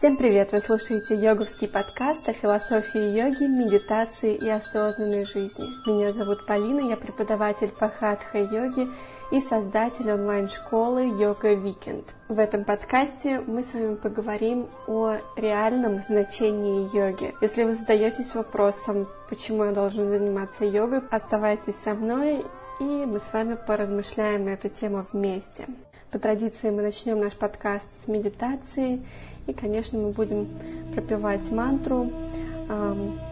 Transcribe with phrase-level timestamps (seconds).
[0.00, 0.52] Всем привет!
[0.52, 5.66] Вы слушаете йоговский подкаст о философии йоги, медитации и осознанной жизни.
[5.86, 8.88] Меня зовут Полина, я преподаватель по хатха-йоге
[9.30, 12.14] и создатель онлайн-школы Йога Викенд.
[12.28, 17.34] В этом подкасте мы с вами поговорим о реальном значении йоги.
[17.42, 22.46] Если вы задаетесь вопросом, почему я должен заниматься йогой, оставайтесь со мной,
[22.80, 25.66] и мы с вами поразмышляем на эту тему вместе.
[26.10, 29.00] По традиции мы начнем наш подкаст с медитации,
[29.46, 30.48] и, конечно, мы будем
[30.92, 32.10] пропевать мантру.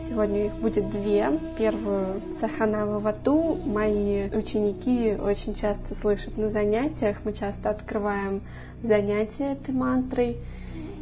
[0.01, 1.41] Сегодня их будет две.
[1.59, 7.17] Первую Сахана Вату мои ученики очень часто слышат на занятиях.
[7.25, 8.43] Мы часто открываем
[8.85, 10.37] занятия этой мантрой.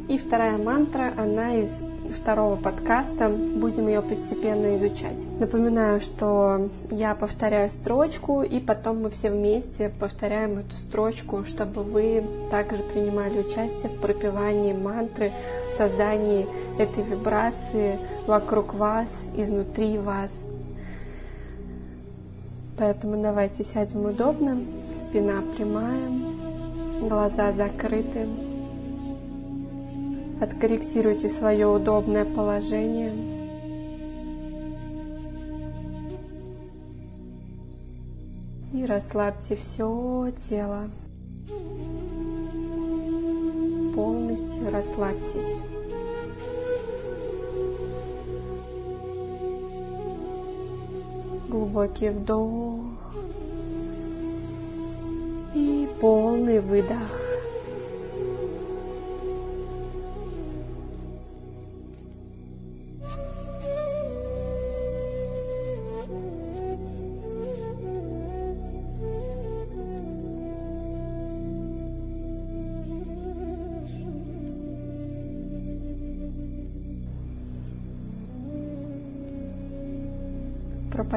[0.07, 1.83] И вторая мантра, она из
[2.15, 3.29] второго подкаста.
[3.29, 5.27] Будем ее постепенно изучать.
[5.37, 12.23] Напоминаю, что я повторяю строчку, и потом мы все вместе повторяем эту строчку, чтобы вы
[12.49, 15.33] также принимали участие в пропевании мантры,
[15.69, 16.47] в создании
[16.79, 20.31] этой вибрации вокруг вас, изнутри вас.
[22.77, 24.57] Поэтому давайте сядем удобно,
[24.97, 26.09] спина прямая,
[27.01, 28.46] глаза закрыты.
[30.39, 33.11] Откорректируйте свое удобное положение.
[38.71, 40.89] И расслабьте все тело.
[43.95, 45.61] Полностью расслабьтесь.
[51.49, 52.83] Глубокий вдох
[55.55, 57.26] и полный выдох.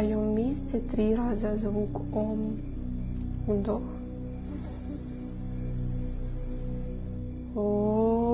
[0.01, 2.57] Пропоем вместе три раза звук Ом.
[3.47, 3.83] Вдох.
[7.55, 8.30] Sahanavavatu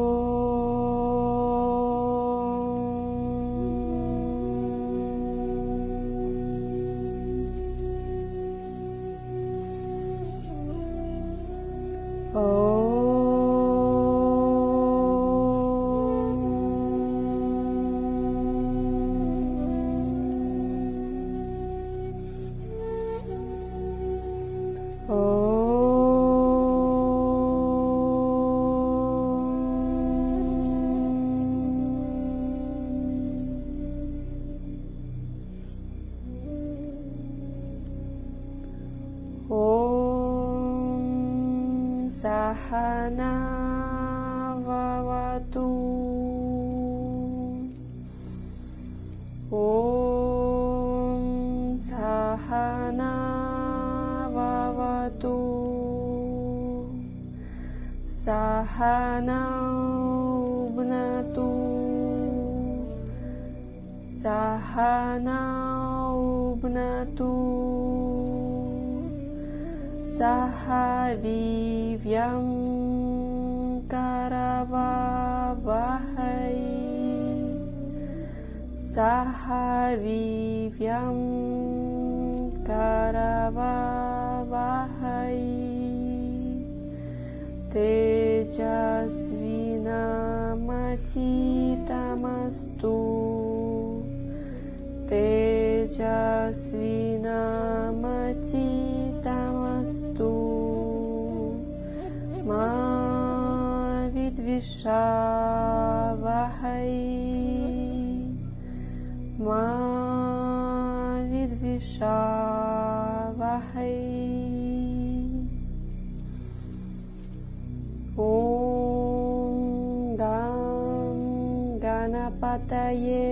[122.36, 123.24] गणपतये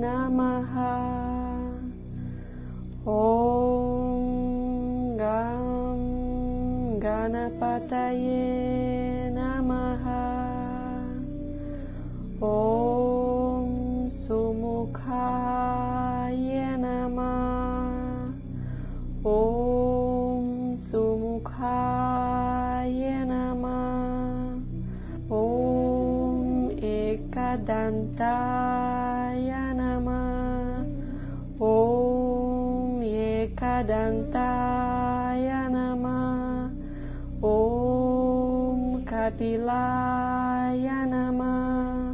[0.00, 0.74] नमः
[7.06, 8.59] Ganapataye
[28.21, 30.21] Shivadantaya Nama.
[31.57, 36.69] Om Yekadantaya Nama.
[37.41, 42.13] Om Katilaya Nama.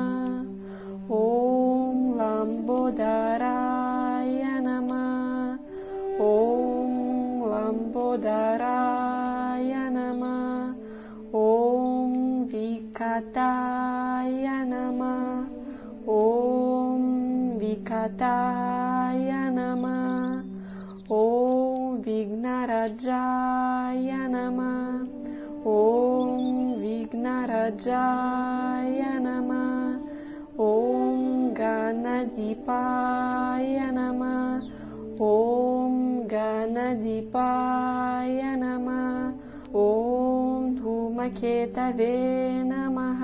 [1.17, 5.05] ॐ लम्बोदराय नमः
[6.25, 6.27] ॐ
[7.51, 10.41] लम्बोदराय नमः
[11.41, 11.43] ॐ
[12.53, 15.21] विकताय नमः
[16.17, 16.19] ॐ
[17.61, 20.01] विकताय नमः
[21.21, 21.23] ॐ
[22.07, 24.75] विघ्नराजाय नमः
[25.69, 25.71] ॐ
[27.67, 29.99] जाय नमः।
[30.59, 39.31] ॐ गणजिपाय नमः। ॐ गणजिपाय नमः।
[39.75, 43.21] ॐ धूमकेतवे नमः।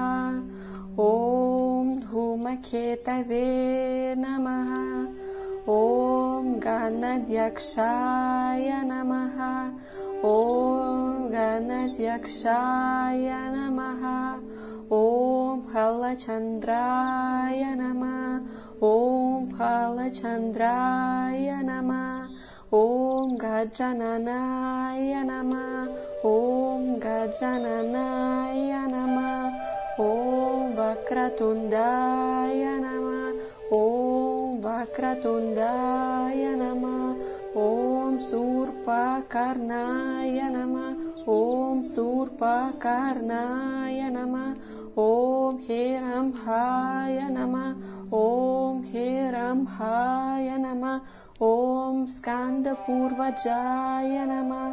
[1.03, 3.45] ॐ धूमकेतवे
[4.17, 4.73] नमः।
[5.73, 9.71] ॐ गणज्यक्षाय नमः।
[10.25, 14.03] ॐ गणयक्षाय नमः।
[14.95, 33.77] ॐ फलचन्द्राय नमः। ॐ फलचन्द्राय नमः। ॐ गजननाय नमः। ॐ गजननाय नमः। ॐ वक्रतुन्दाय नमः।
[33.77, 44.47] ॐ वक्रतुन्दाय नमः। ॐ सूर्पकर्णाय नमः। ॐ सूर्पाकार्णाय नमः
[45.01, 47.67] ॐ हेरम्भाय नमः
[48.17, 54.65] ॐ हेरम्भाय नमः ॐ स्कान्दपूर्वजाय नमः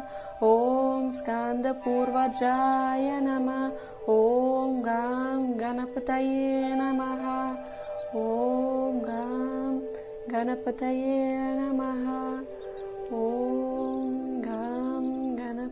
[0.47, 3.61] ॐ स्कान्दपूर्वजाय नमः
[4.15, 7.23] ॐ गां गणपतये नमः
[8.25, 9.71] ॐ गां
[10.33, 11.15] गणपतये
[11.61, 12.03] नमः
[13.21, 13.50] ॐ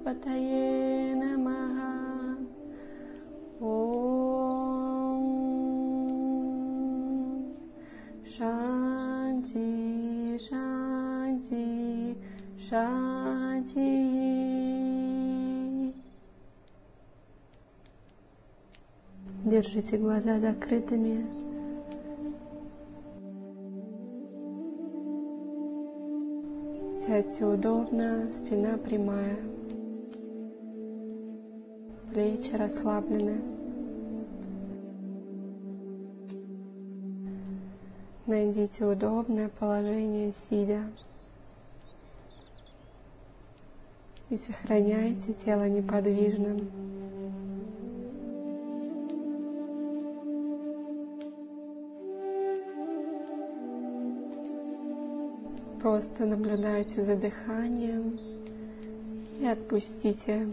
[0.09, 2.35] Ganapataye Namaha
[3.61, 3.99] Om
[8.25, 9.69] Shanti
[10.39, 12.15] Shanti
[12.57, 13.89] Shanti
[19.45, 21.25] Держите глаза закрытыми.
[26.95, 29.37] Сядьте удобно, спина прямая,
[32.19, 33.39] плечи расслаблены.
[38.25, 40.83] Найдите удобное положение сидя
[44.29, 46.69] и сохраняйте тело неподвижным.
[55.81, 58.19] Просто наблюдайте за дыханием
[59.39, 60.49] и отпустите.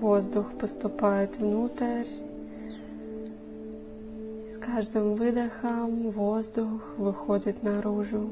[0.00, 2.04] Воздух поступает внутрь.
[4.46, 8.28] С каждым выдохом воздух выходит наружу.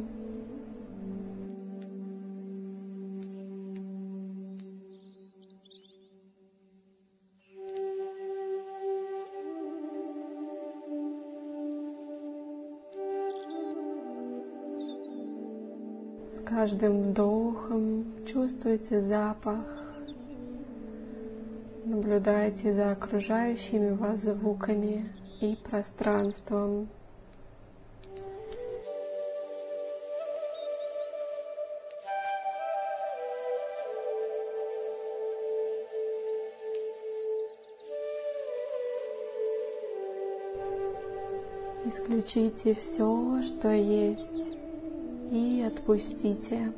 [16.28, 19.83] С каждым вдохом чувствуйте запах.
[21.94, 25.08] Наблюдайте за окружающими вас звуками
[25.40, 26.88] и пространством.
[41.86, 44.50] Исключите все, что есть,
[45.30, 46.72] и отпустите.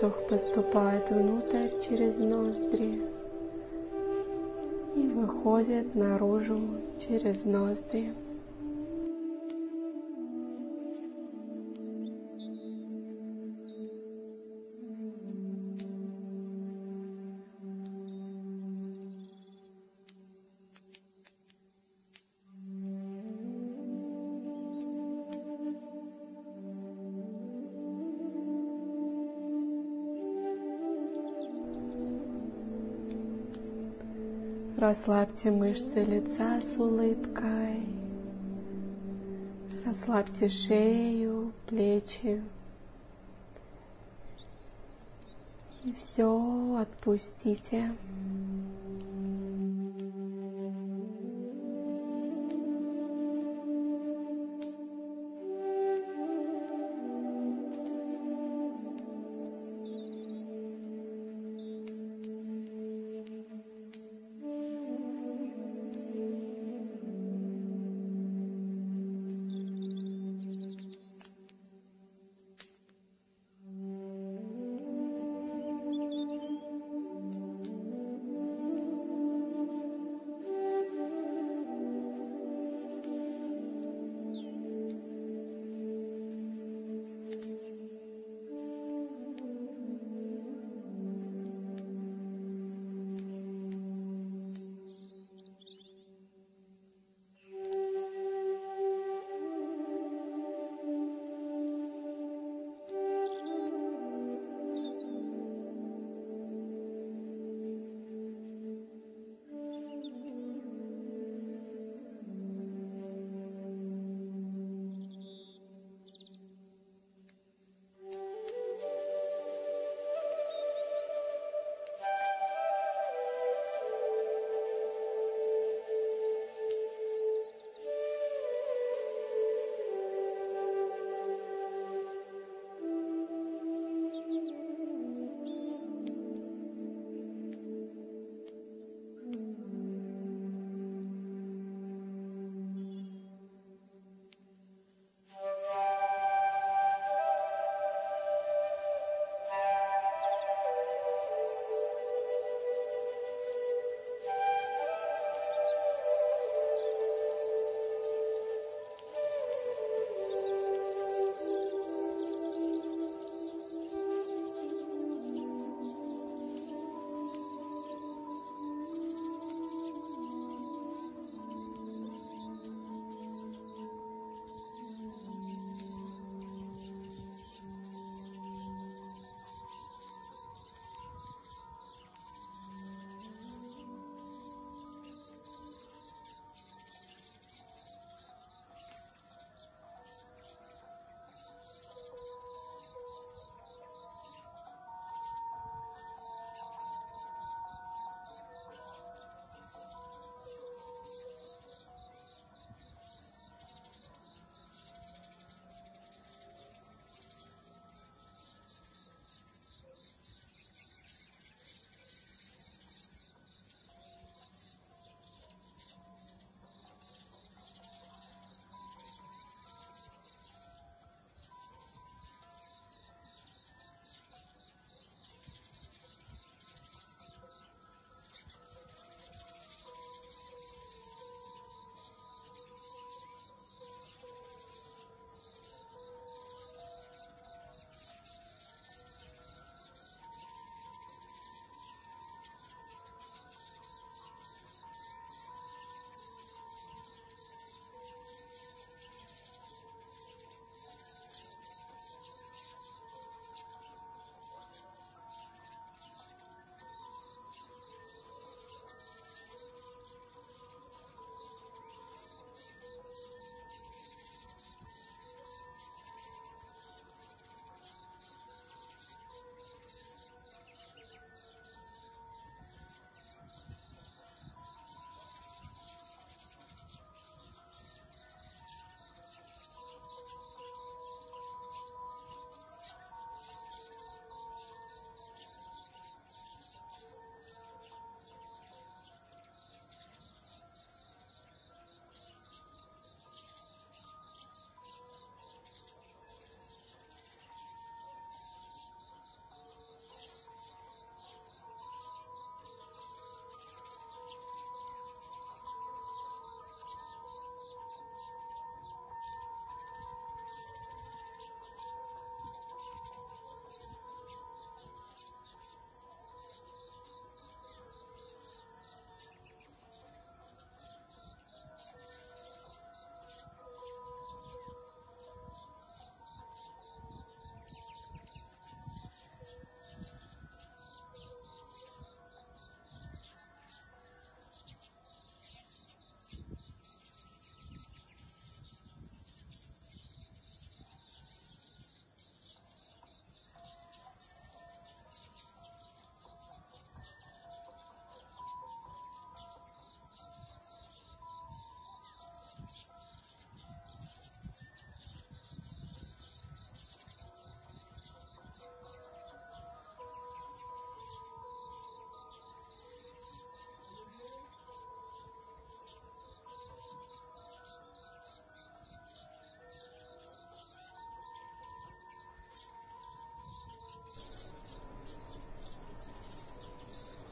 [0.00, 3.02] Воздух поступает внутрь через ноздри
[4.96, 6.58] и выходит наружу
[6.98, 8.14] через ноздри.
[34.90, 37.80] Расслабьте мышцы лица с улыбкой.
[39.86, 42.42] Расслабьте шею, плечи.
[45.84, 47.92] И все отпустите.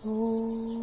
[0.02, 0.77] 哦。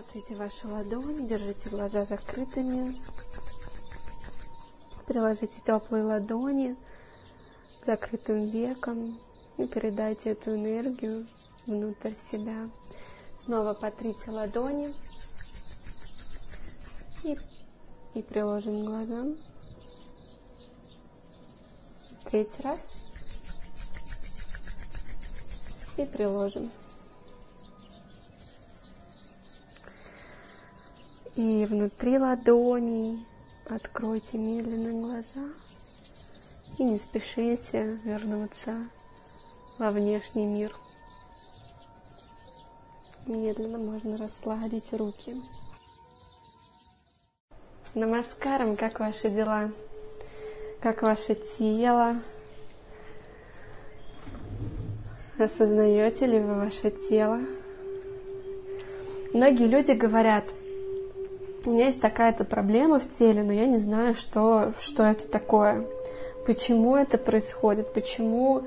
[0.00, 2.98] Сотрите ваши ладони, держите глаза закрытыми.
[5.06, 6.74] Приложите теплые ладони
[7.82, 9.20] к закрытым векам
[9.58, 11.26] и передайте эту энергию
[11.66, 12.70] внутрь себя.
[13.34, 14.94] Снова потрите ладони
[17.22, 17.36] и,
[18.14, 19.36] и приложим к глазам.
[22.24, 22.96] Третий раз.
[25.98, 26.70] И приложим.
[31.40, 33.26] И внутри ладоней
[33.66, 35.48] откройте медленно глаза
[36.76, 38.76] и не спешите вернуться
[39.78, 40.76] во внешний мир.
[43.24, 45.34] Медленно можно расслабить руки.
[47.94, 49.70] Намаскарам, как ваши дела?
[50.82, 52.16] Как ваше тело?
[55.38, 57.40] Осознаете ли вы ваше тело?
[59.32, 60.54] Многие люди говорят,
[61.66, 65.86] у меня есть такая-то проблема в теле, но я не знаю, что, что это такое.
[66.46, 67.92] Почему это происходит?
[67.92, 68.62] Почему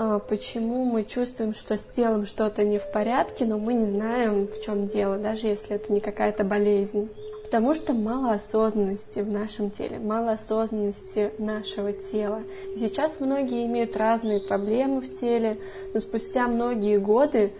[0.00, 4.46] а, почему мы чувствуем, что с телом что-то не в порядке, но мы не знаем,
[4.46, 7.08] в чем дело, даже если это не какая-то болезнь.
[7.42, 12.42] Потому что мало осознанности в нашем теле, мало осознанности нашего тела.
[12.76, 15.58] И сейчас многие имеют разные проблемы в теле,
[15.92, 17.52] но спустя многие годы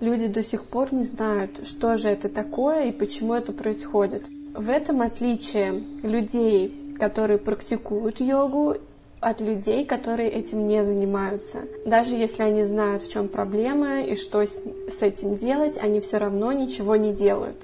[0.00, 4.26] люди до сих пор не знают, что же это такое и почему это происходит.
[4.54, 8.76] В этом отличие людей, которые практикуют йогу
[9.20, 11.60] от людей, которые этим не занимаются.
[11.84, 16.18] Даже если они знают, в чем проблема и что с, с этим делать, они все
[16.18, 17.56] равно ничего не делают.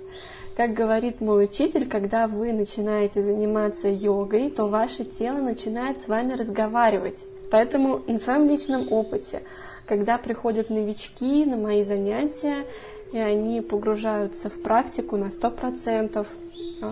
[0.56, 6.34] Как говорит мой учитель, когда вы начинаете заниматься йогой, то ваше тело начинает с вами
[6.34, 7.26] разговаривать.
[7.50, 9.42] Поэтому на своем личном опыте,
[9.86, 12.64] когда приходят новички на мои занятия,
[13.12, 16.26] и они погружаются в практику на 100%,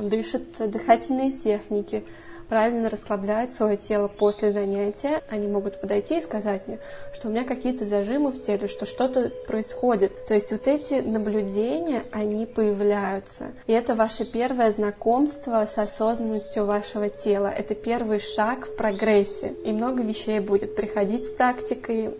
[0.02, 2.04] дышат дыхательные техники,
[2.52, 6.78] правильно расслабляют свое тело после занятия, они могут подойти и сказать мне,
[7.14, 10.26] что у меня какие-то зажимы в теле, что что-то происходит.
[10.26, 13.52] То есть вот эти наблюдения, они появляются.
[13.66, 17.46] И это ваше первое знакомство с осознанностью вашего тела.
[17.46, 19.54] Это первый шаг в прогрессе.
[19.64, 22.10] И много вещей будет приходить с практикой.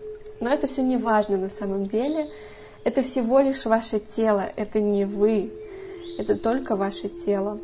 [0.43, 2.29] Но это все не важно на самом деле.
[2.83, 5.53] Это всего лишь ваше тело, это не вы,
[6.17, 7.61] это только ваше тело.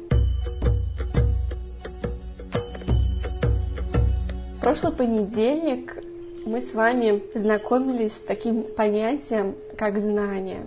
[4.62, 5.98] прошлый понедельник
[6.46, 10.62] мы с вами знакомились с таким понятием, как знание.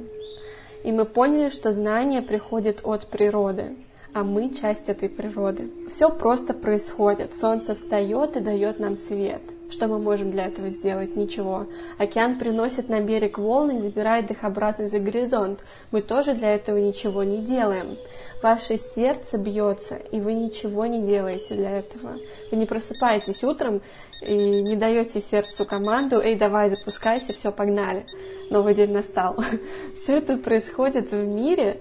[0.84, 3.76] И мы поняли, что знание приходит от природы
[4.14, 5.70] а мы часть этой природы.
[5.88, 7.34] Все просто происходит.
[7.34, 9.42] Солнце встает и дает нам свет.
[9.70, 11.16] Что мы можем для этого сделать?
[11.16, 11.66] Ничего.
[11.96, 15.64] Океан приносит на берег волны и забирает их обратно за горизонт.
[15.92, 17.96] Мы тоже для этого ничего не делаем.
[18.42, 22.16] Ваше сердце бьется, и вы ничего не делаете для этого.
[22.50, 23.80] Вы не просыпаетесь утром
[24.20, 28.04] и не даете сердцу команду «Эй, давай, запускайся, все, погнали».
[28.50, 29.42] Новый день настал.
[29.96, 31.80] Все это происходит в мире,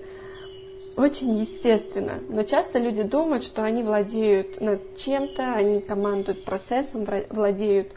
[0.97, 2.13] очень естественно.
[2.29, 7.93] Но часто люди думают, что они владеют над чем-то, они командуют процессом, владеют,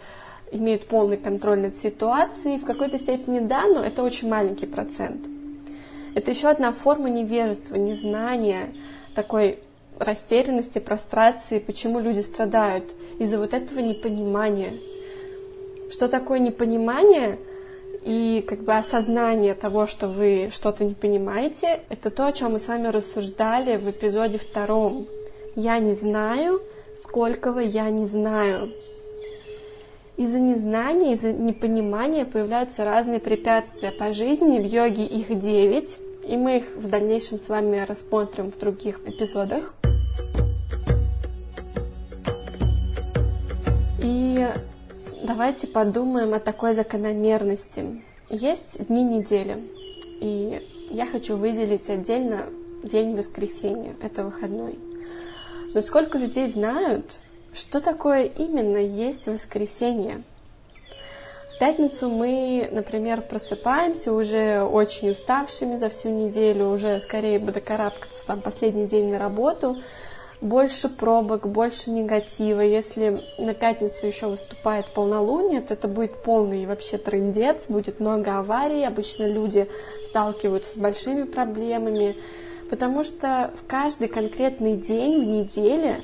[0.53, 2.59] имеют полный контроль над ситуацией.
[2.59, 5.27] В какой-то степени да, но это очень маленький процент.
[6.15, 8.73] Это еще одна форма невежества, незнания,
[9.17, 9.59] такой
[9.99, 14.73] растерянности, прострации, почему люди страдают из-за вот этого непонимания.
[15.91, 17.39] Что такое непонимание–
[18.05, 22.59] и как бы осознание того, что вы что-то не понимаете, это то, о чем мы
[22.59, 25.07] с вами рассуждали в эпизоде втором.
[25.57, 26.61] Я не знаю,
[27.03, 28.73] сколького я не знаю.
[30.19, 34.61] Из-за незнания, из-за непонимания появляются разные препятствия по жизни.
[34.61, 35.97] В йоге их девять.
[36.29, 39.75] И мы их в дальнейшем с вами рассмотрим в других эпизодах.
[44.03, 44.47] И
[45.25, 48.03] давайте подумаем о такой закономерности.
[48.29, 49.57] Есть дни недели,
[50.21, 50.61] и
[50.91, 52.43] я хочу выделить отдельно
[52.83, 54.79] день воскресенья, это выходной.
[55.75, 57.21] Но сколько людей знают,
[57.55, 60.23] что такое именно есть воскресенье?
[61.57, 68.27] В пятницу мы, например, просыпаемся уже очень уставшими за всю неделю, уже скорее бы докарабкаться
[68.27, 69.79] там последний день на работу,
[70.41, 72.61] больше пробок, больше негатива.
[72.61, 78.85] Если на пятницу еще выступает полнолуние, то это будет полный вообще трендец, будет много аварий.
[78.85, 79.69] Обычно люди
[80.07, 82.17] сталкиваются с большими проблемами,
[82.71, 86.01] потому что в каждый конкретный день в неделе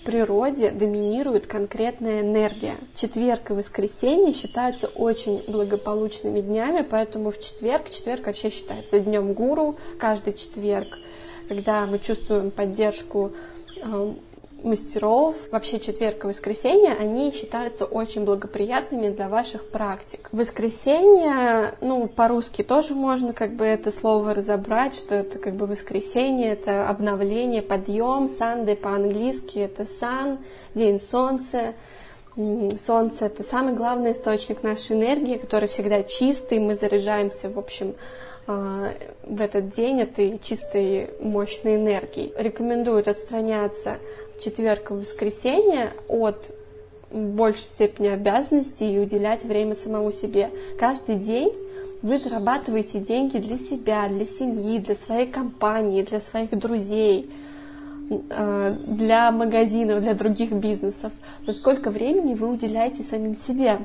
[0.00, 2.76] в природе доминирует конкретная энергия.
[2.94, 9.76] Четверг и воскресенье считаются очень благополучными днями, поэтому в четверг, четверг вообще считается днем гуру,
[9.98, 10.96] каждый четверг,
[11.48, 13.32] когда мы чувствуем поддержку
[14.62, 20.28] мастеров, вообще четверг и воскресенье, они считаются очень благоприятными для ваших практик.
[20.32, 26.52] Воскресенье, ну, по-русски тоже можно как бы это слово разобрать, что это как бы воскресенье,
[26.52, 30.38] это обновление, подъем, Sunday по-английски это sun,
[30.74, 31.74] день солнца,
[32.36, 37.94] Солнце— это самый главный источник нашей энергии, который всегда чистый, мы заряжаемся, в общем,
[38.50, 42.32] в этот день этой чистой мощной энергии.
[42.36, 43.98] Рекомендуют отстраняться
[44.36, 46.52] в четверг и воскресенье от
[47.12, 50.50] большей степени обязанностей и уделять время самому себе.
[50.78, 51.52] Каждый день
[52.02, 57.30] вы зарабатываете деньги для себя, для семьи, для своей компании, для своих друзей,
[58.30, 61.12] а, для магазинов, для других бизнесов.
[61.46, 63.80] Но сколько времени вы уделяете самим себе?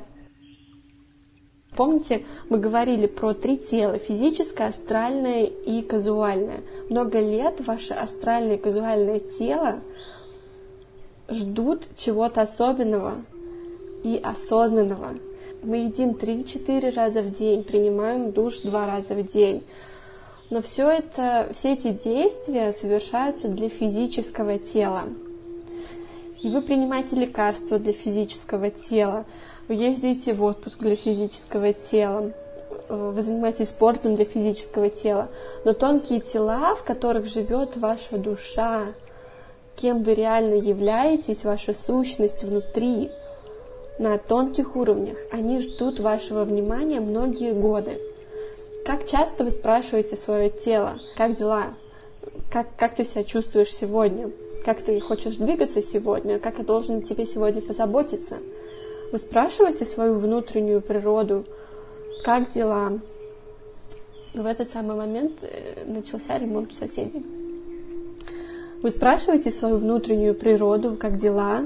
[1.76, 6.62] Помните, мы говорили про три тела– физическое, астральное и казуальное.
[6.90, 9.80] Много лет ваше астральное и казуальное тело
[11.28, 13.16] ждут чего-то особенного
[14.04, 15.16] и осознанного.
[15.64, 19.64] Мы едим 3-4 раза в день, принимаем душ 2 раза в день.
[20.50, 25.04] Но все это, все эти действия совершаются для физического тела.
[26.42, 29.26] И вы принимаете лекарства для физического тела,
[29.68, 32.32] вы ездите в отпуск для физического тела,
[32.88, 35.30] вы занимаетесь спортом для физического тела,
[35.64, 38.84] но тонкие тела, в которых живет ваша душа,
[39.76, 43.10] кем вы реально являетесь, ваша сущность внутри,
[43.98, 47.98] на тонких уровнях, они ждут вашего внимания многие годы.
[48.86, 51.74] Как часто вы спрашиваете свое тело, как дела,
[52.52, 54.32] как, как ты себя чувствуешь сегодня,
[54.66, 58.36] как ты хочешь двигаться сегодня, как я должен тебе сегодня позаботиться–
[59.12, 61.46] вы спрашиваете свою внутреннюю природу,
[62.24, 63.00] как дела?
[64.42, 67.26] в этот самый момент э, начался ремонт у соседей.
[68.82, 71.64] Вы спрашиваете свою внутреннюю природу, как дела?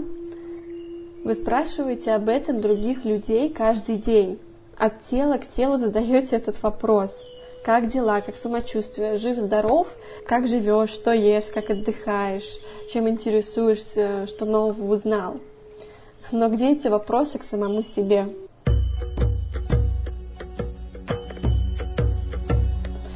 [1.23, 4.39] Вы спрашиваете об этом других людей каждый день.
[4.77, 7.17] От тела к телу задаете этот вопрос.
[7.65, 9.93] Как дела, как самочувствие, жив, здоров,
[10.25, 15.41] как живешь, что ешь, как отдыхаешь, чем интересуешься, что нового узнал.
[16.31, 18.27] Но где эти вопросы к самому себе?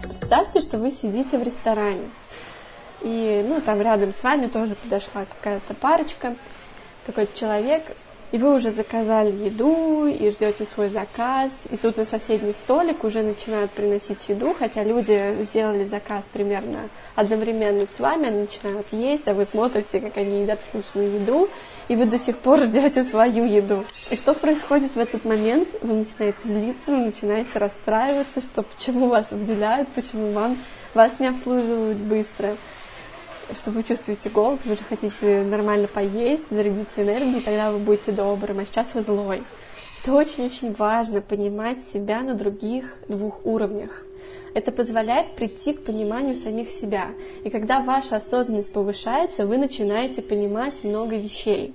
[0.02, 2.10] Представьте, что вы сидите в ресторане,
[3.02, 6.36] и ну, там рядом с вами тоже подошла какая-то парочка,
[7.06, 7.84] какой-то человек,
[8.34, 13.22] и вы уже заказали еду и ждете свой заказ, и тут на соседний столик уже
[13.22, 19.36] начинают приносить еду, хотя люди сделали заказ примерно одновременно с вами, они начинают есть, а
[19.36, 21.48] вы смотрите, как они едят вкусную еду,
[21.88, 23.86] и вы до сих пор ждете свою еду.
[24.10, 25.70] И что происходит в этот момент?
[25.82, 30.58] Вы начинаете злиться, вы начинаете расстраиваться, что почему вас выделяют, почему вам
[30.96, 32.56] вас не обслуживают быстро
[33.56, 38.60] что вы чувствуете голод, вы же хотите нормально поесть, зарядиться энергией, тогда вы будете добрым,
[38.60, 39.44] а сейчас вы злой.
[40.02, 44.04] Это очень-очень важно понимать себя на других двух уровнях.
[44.54, 47.08] Это позволяет прийти к пониманию самих себя.
[47.44, 51.74] И когда ваша осознанность повышается, вы начинаете понимать много вещей.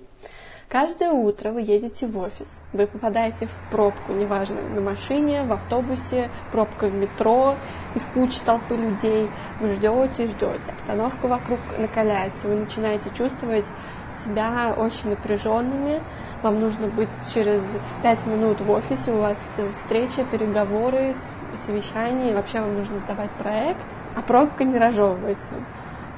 [0.70, 6.28] Каждое утро вы едете в офис, вы попадаете в пробку, неважно, на машине, в автобусе,
[6.52, 7.54] пробка в метро,
[7.94, 9.30] из кучи толпы людей.
[9.62, 10.72] Вы ждете и ждете.
[10.72, 12.48] Обстановка вокруг накаляется.
[12.48, 13.64] Вы начинаете чувствовать
[14.12, 16.02] себя очень напряженными.
[16.42, 21.14] Вам нужно быть через пять минут в офисе, у вас встреча, переговоры,
[21.54, 25.54] совещания, вообще вам нужно сдавать проект, а пробка не разжевывается.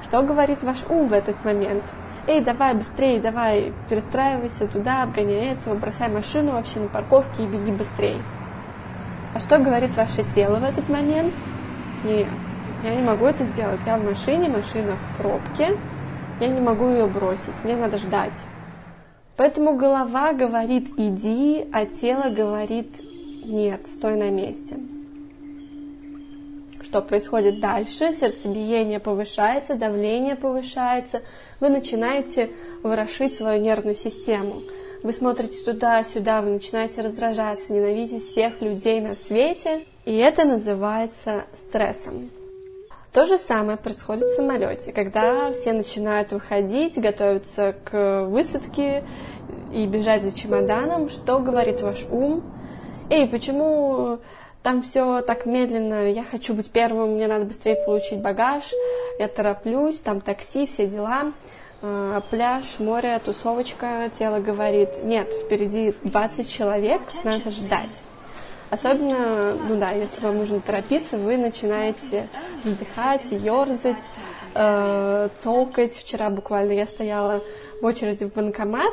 [0.02, 1.84] Что говорит ваш ум в этот момент?
[2.26, 7.72] Эй, давай быстрее, давай, перестраивайся туда, обгоняй этого, бросай машину вообще на парковке и беги
[7.72, 8.22] быстрее.
[9.34, 11.32] А что говорит ваше тело в этот момент?
[12.04, 12.26] Не,
[12.82, 13.82] Я не могу это сделать.
[13.86, 15.76] Я в машине, машина в пробке.
[16.40, 17.62] Я не могу ее бросить.
[17.62, 18.46] Мне надо ждать.
[19.36, 23.00] Поэтому голова говорит «иди», а тело говорит
[23.44, 24.76] «нет, стой на месте».
[26.90, 28.12] Что происходит дальше?
[28.12, 31.22] Сердцебиение повышается, давление повышается.
[31.60, 32.50] Вы начинаете
[32.82, 34.62] ворошить свою нервную систему.
[35.04, 39.86] Вы смотрите туда-сюда, вы начинаете раздражаться, ненавидеть всех людей на свете.
[40.04, 42.28] И это называется стрессом.
[43.12, 49.04] То же самое происходит в самолете, когда все начинают выходить, готовятся к высадке
[49.72, 51.08] и бежать за чемоданом.
[51.08, 52.42] Что говорит ваш ум?
[53.10, 54.18] Эй, почему
[54.62, 58.64] там все так медленно, я хочу быть первым, мне надо быстрее получить багаж,
[59.18, 61.32] я тороплюсь, там такси, все дела,
[61.82, 68.04] э, пляж, море, тусовочка, тело говорит, нет, впереди 20 человек, надо ждать.
[68.70, 72.28] Особенно, ну да, если вам нужно торопиться, вы начинаете
[72.62, 74.04] вздыхать, ерзать,
[74.54, 75.94] э, цокать.
[75.94, 77.42] Вчера буквально я стояла
[77.80, 78.92] в очереди в банкомат,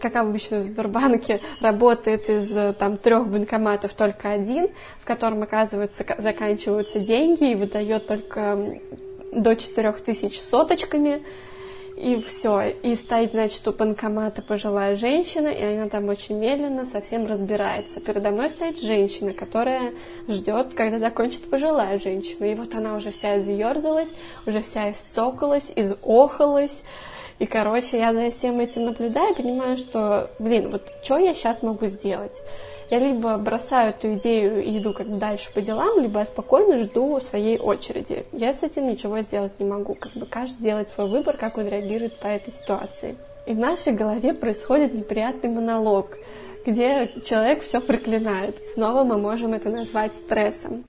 [0.00, 4.68] как обычно в Сбербанке, работает из там трех банкоматов только один,
[5.00, 8.78] в котором, оказывается, заканчиваются деньги и выдает только
[9.32, 11.22] до четырех тысяч соточками
[11.96, 12.68] и все.
[12.82, 18.00] И стоит, значит, у банкомата пожилая женщина, и она там очень медленно совсем разбирается.
[18.00, 19.92] Передо мной стоит женщина, которая
[20.28, 22.44] ждет, когда закончит пожилая женщина.
[22.44, 24.10] И вот она уже вся изъерзалась,
[24.44, 26.84] уже вся исцокалась, изохалась.
[27.38, 31.62] И, короче, я за всем этим наблюдаю и понимаю, что, блин, вот что я сейчас
[31.62, 32.42] могу сделать?
[32.88, 37.18] Я либо бросаю эту идею и иду как дальше по делам, либо я спокойно жду
[37.18, 38.24] своей очереди.
[38.32, 39.94] Я с этим ничего сделать не могу.
[39.94, 43.16] Как бы каждый делает свой выбор, как он реагирует по этой ситуации.
[43.46, 46.16] И в нашей голове происходит неприятный монолог,
[46.64, 48.56] где человек все проклинает.
[48.68, 50.84] Снова мы можем это назвать стрессом.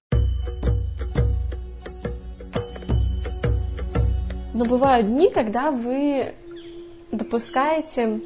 [4.53, 6.33] Но бывают дни, когда вы
[7.11, 8.21] допускаете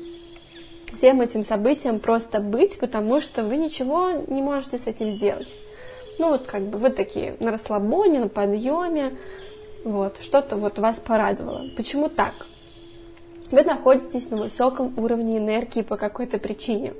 [1.02, 5.60] всем этим событиям просто быть, потому что вы ничего не можете с этим сделать.
[6.20, 9.14] Ну вот как бы вы такие на расслабоне, на подъеме,
[9.84, 11.70] вот, что-то вот вас порадовало.
[11.76, 12.46] Почему так?
[13.50, 16.94] Вы находитесь на высоком уровне энергии по какой-то причине.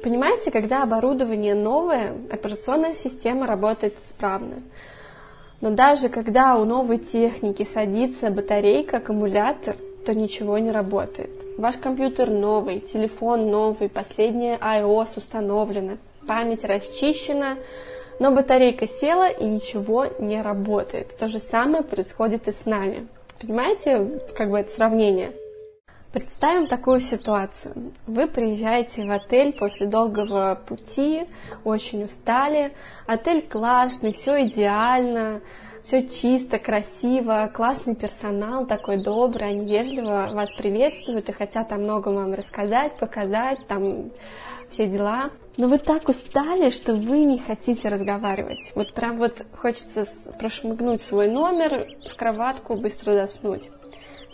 [0.00, 4.62] Понимаете, когда оборудование новое, операционная система работает исправно.
[5.60, 9.74] Но даже когда у новой техники садится батарейка, аккумулятор,
[10.08, 11.44] то ничего не работает.
[11.58, 17.58] Ваш компьютер новый, телефон новый, последняя iOS установлена, память расчищена,
[18.18, 21.14] но батарейка села и ничего не работает.
[21.18, 23.06] То же самое происходит и с нами.
[23.38, 25.32] Понимаете, как бы это сравнение?
[26.10, 27.92] Представим такую ситуацию.
[28.06, 31.26] Вы приезжаете в отель после долгого пути,
[31.64, 32.72] очень устали.
[33.06, 35.42] Отель классный, все идеально,
[35.88, 42.16] все чисто, красиво, классный персонал, такой добрый, они вежливо вас приветствуют и хотят о многом
[42.16, 44.10] вам рассказать, показать, там
[44.68, 45.30] все дела.
[45.56, 48.70] Но вы так устали, что вы не хотите разговаривать.
[48.74, 50.04] Вот прям вот хочется
[50.38, 53.70] прошмыгнуть свой номер в кроватку, быстро заснуть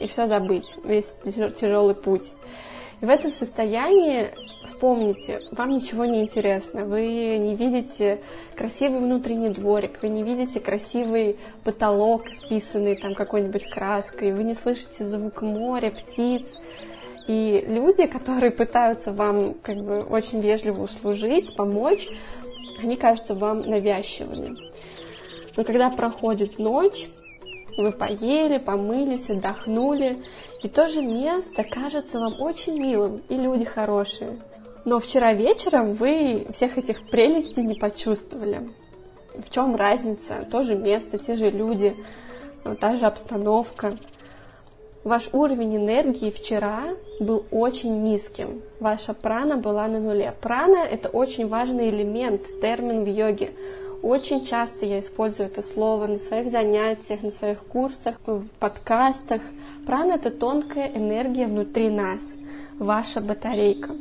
[0.01, 2.33] и все забыть, весь тяжелый путь.
[3.01, 4.33] И в этом состоянии
[4.65, 8.21] вспомните, вам ничего не интересно, вы не видите
[8.57, 15.05] красивый внутренний дворик, вы не видите красивый потолок, списанный там какой-нибудь краской, вы не слышите
[15.05, 16.57] звук моря, птиц.
[17.27, 22.09] И люди, которые пытаются вам как бы очень вежливо услужить, помочь,
[22.83, 24.57] они кажутся вам навязчивыми.
[25.57, 27.09] Но когда проходит ночь,
[27.77, 30.19] вы поели, помылись, отдохнули,
[30.63, 34.39] и то же место кажется вам очень милым, и люди хорошие.
[34.85, 38.69] Но вчера вечером вы всех этих прелестей не почувствовали.
[39.35, 40.47] В чем разница?
[40.51, 41.97] То же место, те же люди,
[42.79, 43.99] та же обстановка.
[45.03, 46.83] Ваш уровень энергии вчера
[47.21, 48.63] был очень низким.
[48.81, 50.35] Ваша прана была на нуле.
[50.41, 53.51] Прана– это очень важный элемент, термин в йоге.
[54.03, 59.41] Очень часто я использую это слово на своих занятиях, на своих курсах, в подкастах.
[59.87, 62.37] Прана— это тонкая энергия внутри нас,
[62.79, 63.95] ваша батарейка.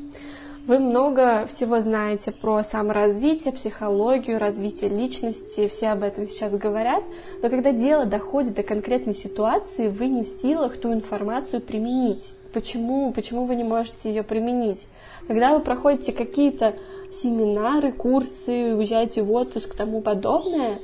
[0.65, 7.03] Вы много всего знаете про саморазвитие, психологию, развитие личности, все об этом сейчас говорят,
[7.41, 12.33] но когда дело доходит до конкретной ситуации, вы не в силах ту информацию применить.
[12.53, 13.11] Почему?
[13.11, 14.87] Почему вы не можете ее применить?
[15.27, 16.75] Когда вы проходите какие-то
[17.11, 20.79] семинары, курсы, уезжаете в отпуск и тому подобное,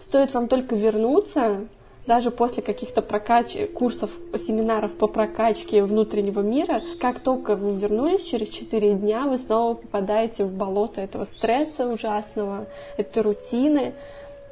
[0.00, 1.68] стоит вам только вернуться,
[2.06, 3.56] даже после каких-то прокач...
[3.74, 9.74] курсов, семинаров по прокачке внутреннего мира, как только вы вернулись через 4 дня, вы снова
[9.74, 13.94] попадаете в болото этого стресса ужасного, этой рутины.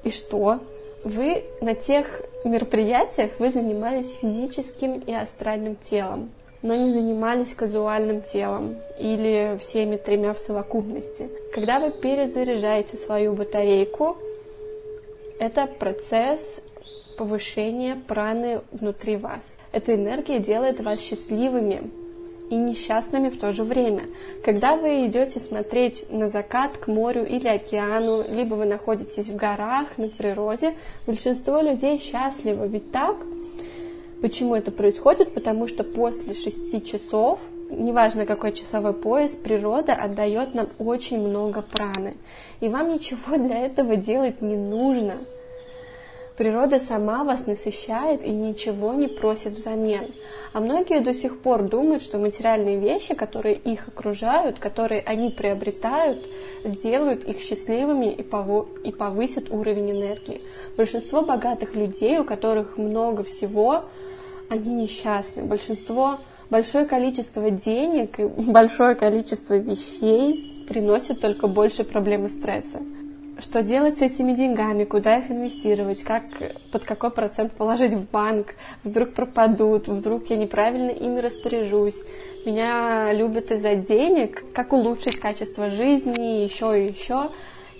[0.05, 0.61] И что?
[1.05, 6.31] вы на тех мероприятиях вы занимались физическим и астральным телом,
[6.62, 11.29] но не занимались казуальным телом или всеми тремя в совокупности.
[11.53, 14.17] Когда вы перезаряжаете свою батарейку,
[15.38, 16.62] это процесс
[17.16, 19.57] повышения праны внутри вас.
[19.72, 21.90] Эта энергия делает вас счастливыми,
[22.53, 24.03] и несчастными в то же время.
[24.44, 29.96] Когда вы идете смотреть на закат к морю или океану, либо вы находитесь в горах,
[29.96, 30.75] на природе,
[31.07, 32.68] большинство людей счастливы.
[32.68, 33.16] Ведь так?
[34.20, 35.33] Почему это происходит?
[35.33, 42.18] Потому что после шести часов, неважно какой часовой пояс, природа отдает нам очень много праны.
[42.61, 45.20] И вам ничего для этого делать не нужно.
[46.37, 50.07] Природа сама вас насыщает и ничего не просит взамен.
[50.55, 56.27] А многие до сих пор думают, что материальные вещи, которые их окружают, которые они приобретают,
[56.64, 58.23] сделают их счастливыми и,
[58.92, 60.40] повысят уровень энергии.
[60.77, 63.85] Большинство богатых людей, у которых много всего,
[64.49, 65.45] они несчастны.
[65.45, 66.18] Большинство,
[66.49, 72.81] большое количество денег и большое количество вещей приносит только больше проблем и стресса
[73.42, 76.22] что делать с этими деньгами, куда их инвестировать, как,
[76.70, 82.05] под какой процент положить в банк, вдруг пропадут, вдруг я неправильно ими распоряжусь,
[82.46, 87.31] меня любят из-за денег, как улучшить качество жизни, еще и еще.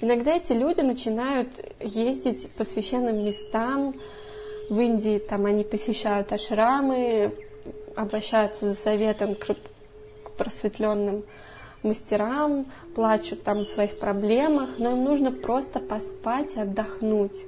[0.01, 1.49] Иногда эти люди начинают
[1.81, 3.95] ездить по священным местам,
[4.69, 7.33] в Индии там они посещают ашрамы,
[7.95, 9.55] обращаются за советом к
[10.37, 11.25] просветленным
[11.83, 17.45] мастерам, плачут там о своих проблемах, но им нужно просто поспать и отдохнуть,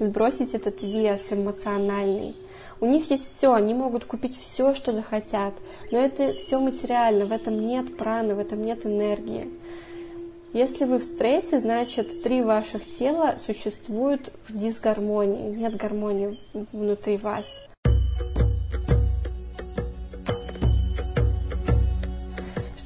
[0.00, 2.36] сбросить этот вес эмоциональный.
[2.80, 5.54] У них есть все, они могут купить все, что захотят,
[5.90, 9.48] но это все материально, в этом нет праны, в этом нет энергии.
[10.52, 16.38] Если вы в стрессе, значит, три ваших тела существуют в дисгармонии, нет гармонии
[16.72, 17.60] внутри вас.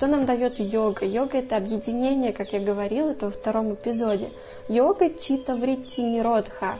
[0.00, 1.04] Что нам дает йога?
[1.04, 4.30] Йога это объединение, как я говорила, это во втором эпизоде.
[4.66, 6.76] Йога чита вритти ниродха.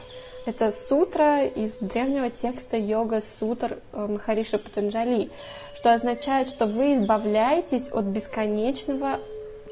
[0.47, 5.29] Это сутра из древнего текста йога сутр э, Махариша Патанджали,
[5.75, 9.19] что означает, что вы избавляетесь от бесконечного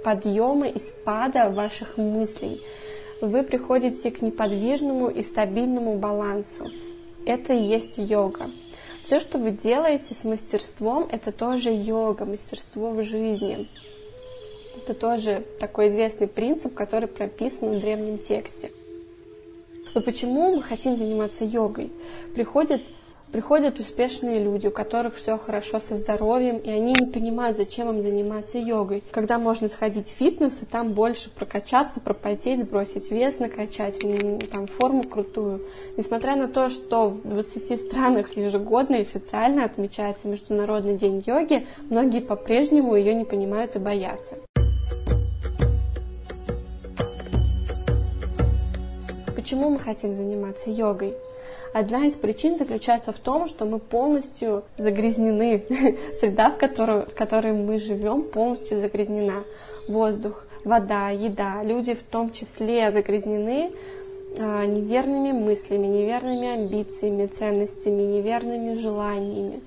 [0.04, 2.62] подъема и спада ваших мыслей.
[3.20, 6.70] Вы приходите к неподвижному и стабильному балансу.
[7.26, 8.46] Это и есть йога.
[9.10, 13.67] Все, что вы делаете с мастерством, это тоже йога, мастерство в жизни.
[14.78, 18.72] Это тоже такой известный принцип, который прописан в древнем тексте.
[19.95, 21.91] Но почему мы хотим заниматься йогой?
[22.36, 22.84] Приходят
[23.32, 28.02] Приходят успешные люди, у которых все хорошо со здоровьем, и они не понимают, зачем им
[28.02, 29.04] заниматься йогой.
[29.12, 34.00] Когда можно сходить в фитнес и там больше прокачаться, пропотеть, сбросить вес, накачать,
[34.52, 35.62] там форму крутую.
[35.96, 42.96] Несмотря на то, что в 20 странах ежегодно официально отмечается Международный день йоги, многие по-прежнему
[42.96, 44.38] ее не понимают и боятся.
[49.36, 51.14] Почему мы хотим заниматься йогой?
[51.74, 55.63] Одна из причин заключается в том, что мы полностью загрязнены.
[56.20, 59.43] Среда, в которой, в которой мы живем, полностью загрязнена.
[59.88, 63.72] Воздух, вода, еда, люди в том числе загрязнены
[64.39, 69.61] а, неверными мыслями, неверными амбициями, ценностями, неверными желаниями.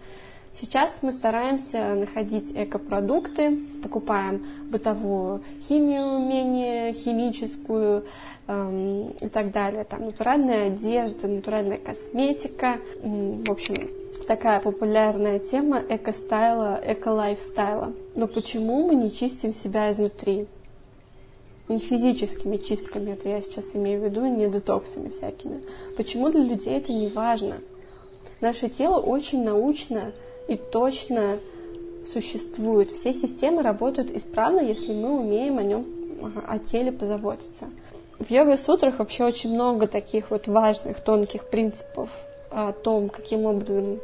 [0.54, 8.04] Сейчас мы стараемся находить экопродукты, покупаем бытовую химию менее химическую
[8.48, 9.84] эм, и так далее.
[9.84, 12.76] Там натуральная одежда, натуральная косметика.
[13.02, 13.90] В общем,
[14.26, 17.94] такая популярная тема эко-стайла, эко-лайфстайла.
[18.14, 20.46] Но почему мы не чистим себя изнутри?
[21.68, 25.62] Не физическими чистками, это я сейчас имею в виду, не детоксами всякими.
[25.96, 27.54] Почему для людей это не важно?
[28.42, 30.12] Наше тело очень научно
[30.48, 31.38] и точно
[32.04, 32.90] существует.
[32.90, 35.86] Все системы работают исправно, если мы умеем о нем,
[36.46, 37.66] о теле позаботиться.
[38.18, 42.10] В йога-сутрах вообще очень много таких вот важных, тонких принципов
[42.50, 43.98] о том, каким образом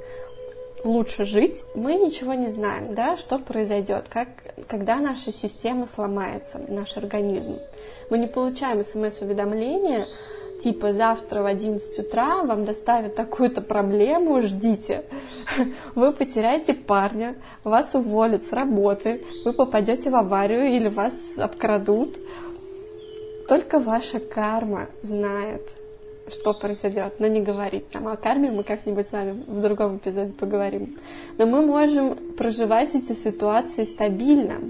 [0.85, 4.29] лучше жить, мы ничего не знаем, да, что произойдет, как,
[4.67, 7.59] когда наша система сломается, наш организм.
[8.11, 10.07] Мы не получаем смс-уведомления,
[10.61, 15.05] типа завтра в 11 утра вам доставят такую-то проблему, ждите.
[15.95, 17.35] Вы потеряете парня,
[17.65, 22.17] вас уволят с работы, вы попадете в аварию или вас обкрадут.
[23.49, 25.63] Только ваша карма знает,
[26.29, 28.09] что произойдет, но не говорит нам.
[28.09, 30.99] О карме мы как-нибудь с вами в другом эпизоде поговорим.
[31.39, 34.61] Но мы можем проживать эти ситуации стабильно.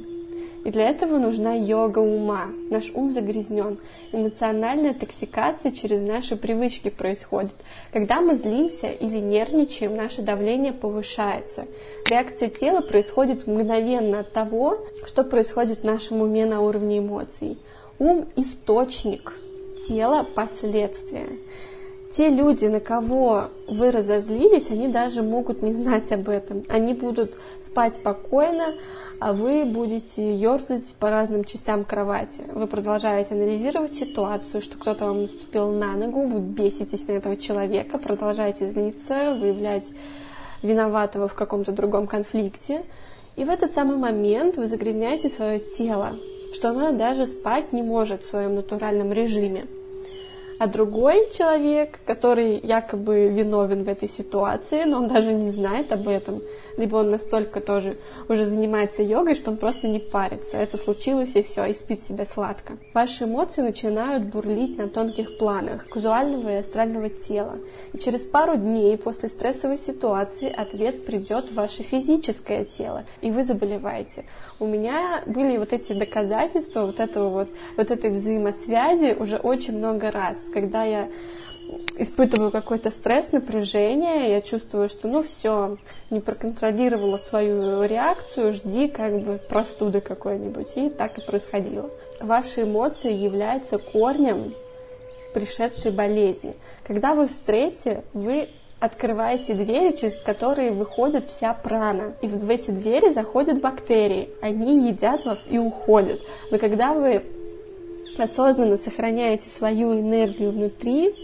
[0.68, 2.48] И для этого нужна йога ума.
[2.68, 3.78] Наш ум загрязнен.
[4.12, 7.54] Эмоциональная токсикация через наши привычки происходит.
[7.90, 11.64] Когда мы злимся или нервничаем, наше давление повышается.
[12.04, 17.56] Реакция тела происходит мгновенно от того, что происходит в нашем уме на уровне эмоций.
[17.98, 19.32] Ум– источник,
[19.88, 21.28] тело– последствия
[22.10, 26.64] те люди, на кого вы разозлились, они даже могут не знать об этом.
[26.68, 28.74] Они будут спать спокойно,
[29.20, 32.44] а вы будете ерзать по разным частям кровати.
[32.54, 37.98] Вы продолжаете анализировать ситуацию, что кто-то вам наступил на ногу, вы беситесь на этого человека,
[37.98, 39.92] продолжаете злиться, выявлять
[40.62, 42.84] виноватого в каком-то другом конфликте.
[43.36, 46.16] И в этот самый момент вы загрязняете свое тело,
[46.54, 49.66] что оно даже спать не может в своем натуральном режиме
[50.58, 56.08] а другой человек, который якобы виновен в этой ситуации, но он даже не знает об
[56.08, 56.42] этом,
[56.76, 57.96] либо он настолько тоже
[58.28, 60.56] уже занимается йогой, что он просто не парится.
[60.56, 62.76] Это случилось и все, и спит себе сладко.
[62.94, 67.58] Ваши эмоции начинают бурлить на тонких планах казуального и астрального тела.
[67.92, 73.44] И через пару дней после стрессовой ситуации ответ придет в ваше физическое тело, и вы
[73.44, 74.24] заболеваете.
[74.58, 80.10] У меня были вот эти доказательства вот этого вот, вот этой взаимосвязи уже очень много
[80.48, 81.08] когда я
[81.98, 85.76] испытываю какой-то стресс, напряжение, я чувствую, что ну все,
[86.10, 90.76] не проконтролировала свою реакцию, жди как бы простуды какой-нибудь.
[90.76, 91.90] И так и происходило.
[92.20, 94.54] Ваши эмоции являются корнем
[95.34, 96.54] пришедшей болезни.
[96.86, 98.48] Когда вы в стрессе, вы
[98.80, 102.14] открываете двери, через которые выходит вся прана.
[102.22, 104.30] И в эти двери заходят бактерии.
[104.40, 106.20] Они едят вас и уходят.
[106.50, 107.24] Но когда вы
[108.20, 111.14] осознанно сохраняете свою энергию внутри,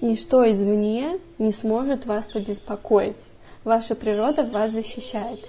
[0.00, 3.28] ничто извне не сможет вас побеспокоить.
[3.64, 5.40] Ваша природа вас защищает.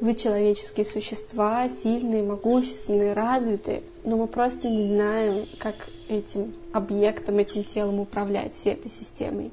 [0.00, 5.74] Вы человеческие существа, сильные, могущественные, развитые, но мы просто не знаем, как
[6.08, 9.52] этим объектом, этим телом управлять, всей этой системой.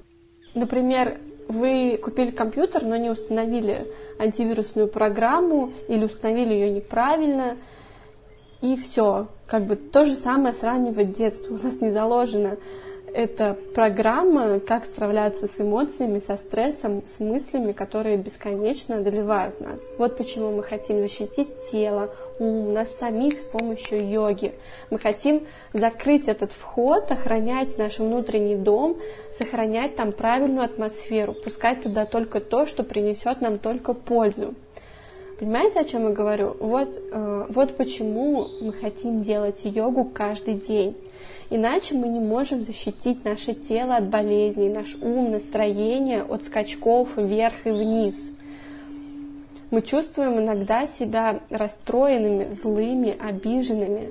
[0.54, 3.88] Например, вы купили компьютер, но не установили
[4.20, 7.56] антивирусную программу или установили ее неправильно,
[8.62, 9.28] и все.
[9.52, 11.54] Как бы то же самое с раннего детства.
[11.62, 12.56] У нас не заложена
[13.14, 19.92] эта программа, как справляться с эмоциями, со стрессом, с мыслями, которые бесконечно одолевают нас.
[19.98, 24.54] Вот почему мы хотим защитить тело, ум, нас самих с помощью йоги.
[24.90, 28.96] Мы хотим закрыть этот вход, охранять наш внутренний дом,
[29.34, 34.56] сохранять там правильную атмосферу, пускать туда только то, что принесет нам только пользу.
[35.42, 36.56] Понимаете, о чем я говорю?
[36.60, 40.96] Вот, э, вот почему мы хотим делать йогу каждый день.
[41.50, 47.66] Иначе мы не можем защитить наше тело от болезней, наш ум, настроение от скачков вверх
[47.66, 48.30] и вниз.
[49.72, 54.10] Мы чувствуем иногда себя расстроенными, злыми, обиженными.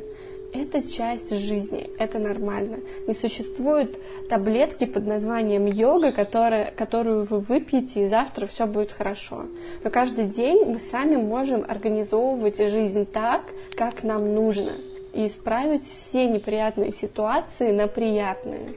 [0.52, 2.78] Это часть жизни, это нормально.
[3.06, 9.44] Не существует таблетки под названием йога, которая, которую вы выпьете, и завтра все будет хорошо.
[9.84, 13.42] Но каждый день мы сами можем организовывать жизнь так,
[13.76, 14.72] как нам нужно,
[15.12, 18.70] и исправить все неприятные ситуации на приятные.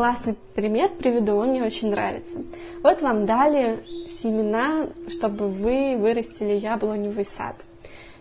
[0.00, 2.38] Классный пример приведу, он мне очень нравится.
[2.82, 7.56] Вот вам дали семена, чтобы вы вырастили яблоневый сад.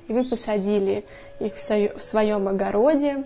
[0.10, 1.06] И вы посадили
[1.40, 3.24] их в своем огороде,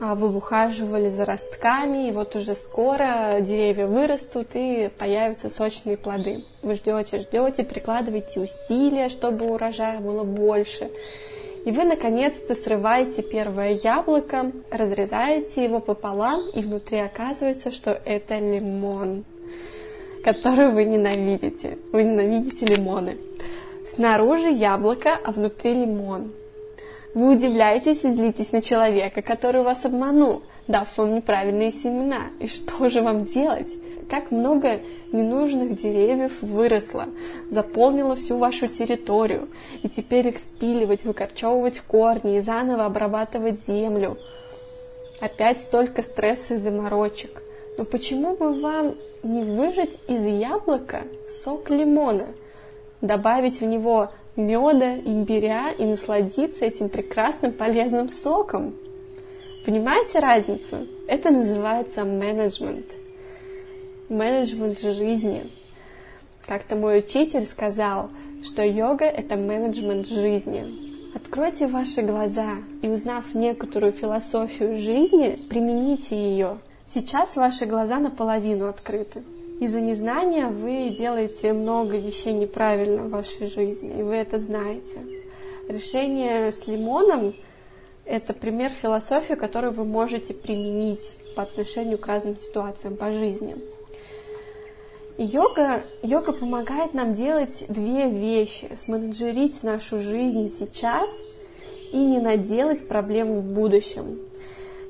[0.00, 6.44] а, вы ухаживали за ростками, и вот уже скоро деревья вырастут и появятся сочные плоды.
[6.62, 10.90] Вы ждете, ждете, прикладываете усилия, чтобы урожая было больше.
[11.66, 19.24] И вы наконец-то срываете первое яблоко, разрезаете его пополам, и внутри оказывается, что это лимон,
[20.22, 21.76] который вы ненавидите.
[21.90, 23.16] Вы ненавидите лимоны.
[23.84, 26.30] Снаружи яблоко, а внутри лимон.
[27.14, 32.22] Вы удивляетесь и злитесь на человека, который вас обманул, дав вам неправильные семена.
[32.40, 33.70] И что же вам делать?
[34.08, 34.80] как много
[35.12, 37.06] ненужных деревьев выросло,
[37.50, 39.48] заполнило всю вашу территорию,
[39.82, 44.16] и теперь их спиливать, выкорчевывать корни и заново обрабатывать землю.
[45.20, 47.42] Опять столько стресса и заморочек.
[47.78, 51.02] Но почему бы вам не выжать из яблока
[51.42, 52.26] сок лимона,
[53.00, 58.74] добавить в него меда, имбиря и насладиться этим прекрасным полезным соком?
[59.66, 60.86] Понимаете разницу?
[61.08, 62.86] Это называется менеджмент–
[64.08, 65.50] менеджмент жизни.
[66.46, 68.10] Как-то мой учитель сказал,
[68.44, 71.12] что йога– это менеджмент жизни.
[71.16, 76.58] Откройте ваши глаза и, узнав некоторую философию жизни, примените ее.
[76.86, 79.24] Сейчас ваши глаза наполовину открыты.
[79.58, 85.00] Из-за незнания вы делаете много вещей неправильно в вашей жизни, и вы это знаете.
[85.68, 87.34] Решение с лимоном–
[88.06, 93.56] это пример философии, которую вы можете применить по отношению к разным ситуациям по жизни.
[95.18, 98.68] Йога, йога помогает нам делать две вещи.
[98.76, 101.10] Сменеджерить нашу жизнь сейчас
[101.90, 104.20] и не наделать проблем в будущем.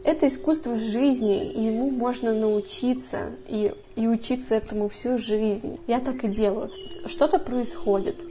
[0.04, 5.80] Это искусство жизни, и ему можно научиться, и, и учиться этому всю жизнь.
[5.86, 6.70] Я так и делаю.
[7.06, 8.24] Что-то происходит,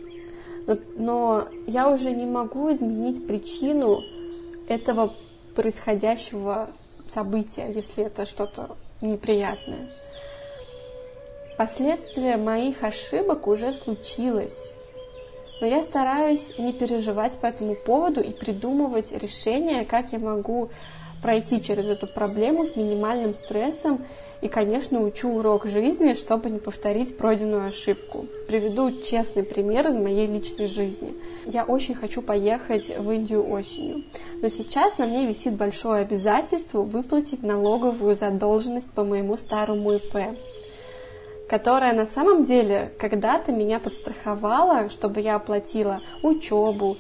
[0.68, 4.04] но, но я уже не могу изменить причину
[4.68, 5.14] этого
[5.56, 6.70] происходящего
[7.08, 9.90] события, если это что-то неприятное.
[11.58, 14.74] Последствия моих ошибок уже случилось.
[15.62, 20.70] Но я стараюсь не переживать по этому поводу и придумывать решения, как я могу
[21.26, 24.06] пройти через эту проблему с минимальным стрессом
[24.42, 28.28] и, конечно, учу урок жизни, чтобы не повторить пройденную ошибку.
[28.48, 31.16] Приведу честный пример из моей личной жизни.
[31.48, 34.04] Я очень хочу поехать в Индию осенью,
[34.44, 40.38] но сейчас на мне висит большое обязательство выплатить налоговую задолженность по моему старому ИП
[41.48, 46.98] которая на самом деле когда-то меня подстраховала, чтобы я оплатила учебу,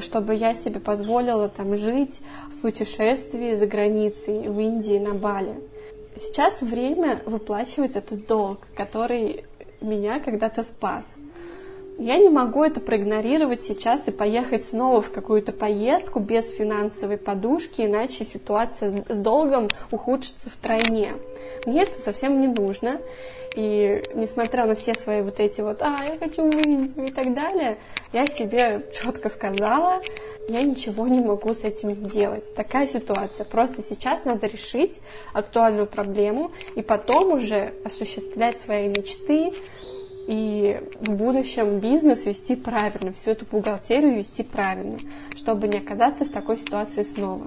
[0.00, 2.20] чтобы я себе позволила там жить
[2.52, 5.54] в путешествии за границей, в Индии, на Бали.
[6.16, 9.44] Сейчас время выплачивать этот долг, который
[9.80, 11.16] меня когда-то спас.
[11.98, 17.82] Я не могу это проигнорировать сейчас и поехать снова в какую-то поездку без финансовой подушки,
[17.82, 21.12] иначе ситуация с долгом ухудшится втройне.
[21.66, 23.00] Мне это совсем не нужно.
[23.54, 27.32] И несмотря на все свои вот эти вот «а, я хочу в Индию» и так
[27.32, 27.76] далее,
[28.12, 30.02] я себе четко сказала,
[30.48, 32.52] я ничего не могу с этим сделать.
[32.56, 33.44] Такая ситуация.
[33.44, 35.00] Просто сейчас надо решить
[35.32, 39.52] актуальную проблему и потом уже осуществлять свои мечты,
[40.26, 44.98] и в будущем бизнес вести правильно, всю эту бухгалтерию вести правильно,
[45.36, 47.46] чтобы не оказаться в такой ситуации снова.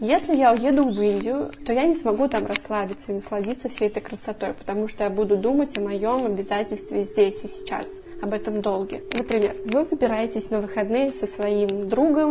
[0.00, 4.00] Если я уеду в Индию, то я не смогу там расслабиться и насладиться всей этой
[4.00, 9.02] красотой, потому что я буду думать о моем обязательстве здесь и сейчас, об этом долге.
[9.12, 12.30] Например, вы выбираетесь на выходные со своим другом,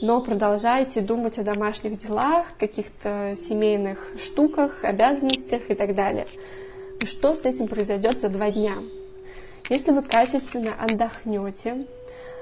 [0.00, 6.26] но продолжаете думать о домашних делах, каких-то семейных штуках, обязанностях и так далее–
[7.02, 8.76] и что с этим произойдет за два дня.
[9.68, 11.86] Если вы качественно отдохнете,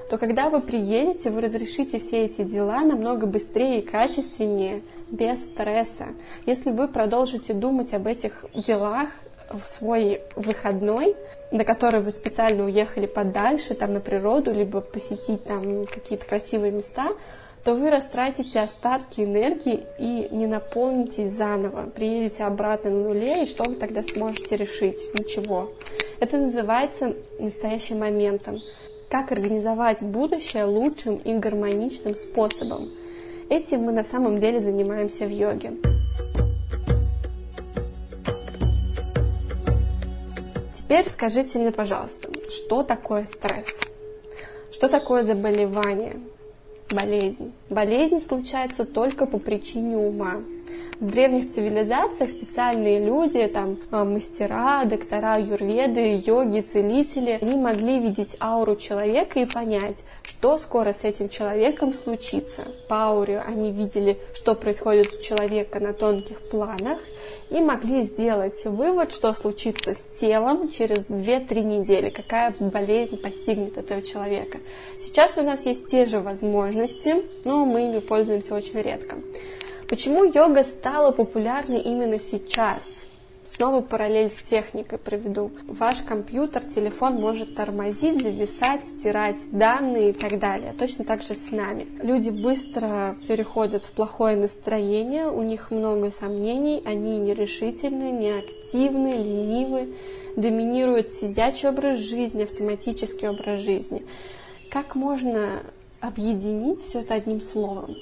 [0.09, 6.09] то когда вы приедете, вы разрешите все эти дела намного быстрее и качественнее, без стресса.
[6.45, 9.09] Если вы продолжите думать об этих делах
[9.49, 11.15] в свой выходной,
[11.51, 17.07] на который вы специально уехали подальше, там на природу, либо посетить там какие-то красивые места,
[17.63, 21.89] то вы растратите остатки энергии и не наполнитесь заново.
[21.89, 25.07] Приедете обратно на нуле, и что вы тогда сможете решить?
[25.13, 25.71] Ничего.
[26.19, 28.59] Это называется настоящим моментом.
[29.09, 32.89] Как организовать будущее лучшим и гармоничным способом.
[33.49, 35.73] Этим мы на самом деле занимаемся в йоге.
[40.73, 43.79] Теперь скажите мне, пожалуйста, что такое стресс?
[44.71, 46.19] Что такое заболевание?
[46.91, 47.53] Болезнь.
[47.69, 50.41] Болезнь случается только по причине ума.
[50.99, 58.37] В древних цивилизациях специальные люди, там а, мастера, доктора юрведы, йоги, целители, они могли видеть
[58.39, 62.63] ауру человека и понять, что скоро с этим человеком случится.
[62.87, 66.99] По ауре они видели, что происходит у человека на тонких планах,
[67.49, 74.01] и могли сделать вывод, что случится с телом через 2-3 недели, какая болезнь постигнет этого
[74.01, 74.59] человека.
[74.99, 79.17] Сейчас у нас есть те же возможности, но мы ими пользуемся очень редко.
[79.91, 83.07] Почему йога стала популярной именно сейчас?
[83.43, 85.51] Снова параллель с техникой проведу.
[85.67, 90.73] Ваш компьютер, телефон может тормозить, зависать, стирать данные и так далее.
[90.79, 91.87] Точно так же с нами.
[92.01, 99.93] Люди быстро переходят в плохое настроение, у них много сомнений, они нерешительны, неактивны, ленивы,
[100.37, 104.05] доминирует сидячий образ жизни, автоматический образ жизни.
[104.69, 105.63] Как можно
[105.99, 107.97] объединить все это одним словом?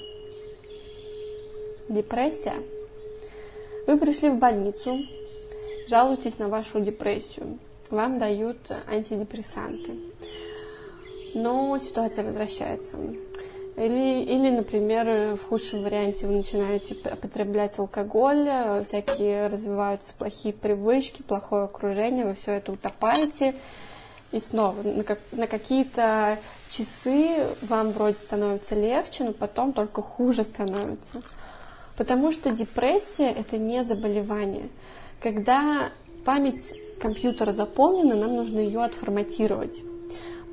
[1.90, 2.54] Депрессия.
[3.86, 5.00] Вы пришли в больницу,
[5.88, 7.58] жалуетесь на вашу депрессию,
[7.90, 9.94] вам дают антидепрессанты,
[11.34, 12.96] но ситуация возвращается.
[13.76, 18.46] Или, или, например, в худшем варианте вы начинаете потреблять алкоголь,
[18.84, 23.54] всякие развиваются плохие привычки, плохое окружение, вы все это утопаете,
[24.32, 26.38] и снова на, как, на какие-то
[26.68, 31.22] часы вам вроде становится легче, но потом только хуже становится.
[32.00, 34.70] Потому что депрессия– это не заболевание.
[35.20, 35.90] Когда
[36.24, 39.82] память компьютера заполнена, нам нужно ее отформатировать.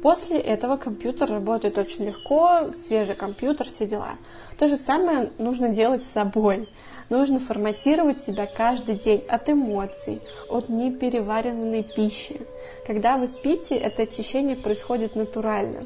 [0.02, 4.16] После этого компьютер работает очень легко, свежий компьютер, все дела.
[4.60, 6.68] То же самое нужно делать с собой.
[7.08, 12.42] Нужно форматировать себя каждый день от эмоций, от непереваренной пищи.
[12.86, 15.86] Когда вы спите, это очищение происходит натурально.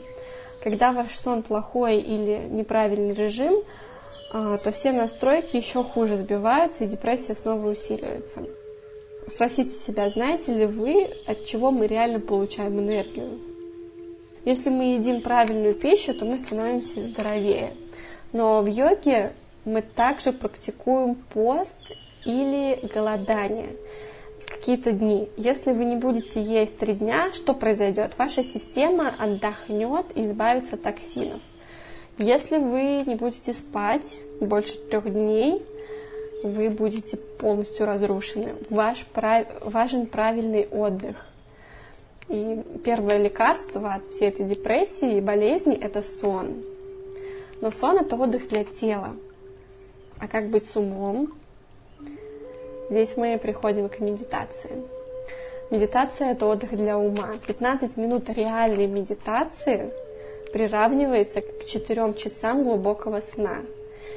[0.63, 3.63] Когда ваш сон плохой или неправильный режим,
[4.31, 8.43] то все настройки еще хуже сбиваются, и депрессия снова усиливается.
[9.27, 13.39] Спросите себя, знаете ли вы, от чего мы реально получаем энергию?
[14.45, 17.73] Если мы едим правильную пищу, то мы становимся здоровее.
[18.33, 19.33] Но в йоге
[19.65, 21.77] мы также практикуем пост
[22.25, 23.75] или голодание
[24.45, 25.29] какие-то дни.
[25.37, 28.17] Если вы не будете есть три дня, что произойдет?
[28.17, 31.41] Ваша система отдохнет и избавится от токсинов.
[32.21, 35.65] Если вы не будете спать больше трех дней,
[36.43, 38.53] вы будете полностью разрушены.
[38.69, 39.47] Ваш прав...
[39.61, 41.15] важен правильный отдых.
[42.29, 46.61] И первое лекарство от всей этой депрессии и болезни– это сон.
[47.59, 49.15] Но сон– это отдых для тела.
[50.19, 51.33] А как быть с умом?
[52.91, 54.83] Здесь мы приходим к медитации.
[55.71, 57.39] Медитация– это отдых для ума.
[57.47, 59.91] 15 минут реальной медитации
[60.53, 63.57] приравнивается к 4 часам глубокого сна.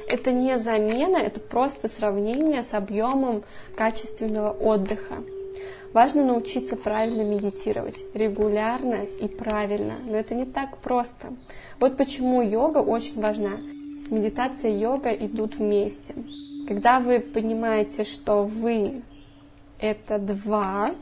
[0.07, 3.43] Это не замена, это просто сравнение с объемом
[3.75, 5.15] качественного отдыха.
[5.93, 11.29] Важно научиться правильно медитировать, регулярно и правильно, но это не так просто.
[11.79, 13.57] Вот почему йога очень важна.
[14.11, 16.13] Медитация и йога идут вместе.
[16.67, 19.03] Когда вы понимаете, что вы
[19.79, 20.93] это два,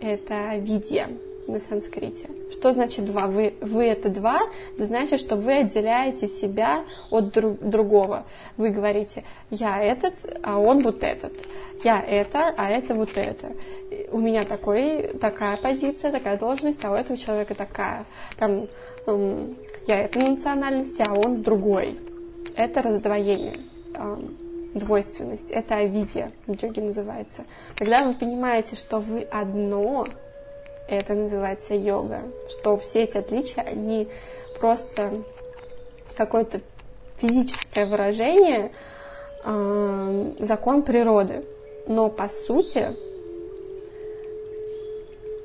[0.00, 1.08] это видья,
[1.48, 2.28] на санскрите.
[2.50, 3.26] Что значит два?
[3.26, 4.40] Вы, вы это два,
[4.74, 8.24] это значит, что вы отделяете себя от друг, другого.
[8.56, 11.32] Вы говорите, я этот, а он вот этот.
[11.82, 13.52] Я это, а это вот это.
[14.12, 18.04] У меня такой, такая позиция, такая должность, а у этого человека такая.
[18.36, 18.68] Там,
[19.06, 21.98] эм, я этой национальности, а он другой.
[22.56, 23.60] Это раздвоение
[23.94, 24.36] эм,
[24.74, 27.44] двойственность, это авидия в йоге называется.
[27.76, 30.06] Когда вы понимаете, что вы одно,
[30.88, 34.08] это называется йога, что все эти отличия, они
[34.58, 35.22] просто
[36.16, 36.60] какое-то
[37.18, 38.70] физическое выражение,
[39.44, 41.44] э, закон природы.
[41.86, 42.96] Но по сути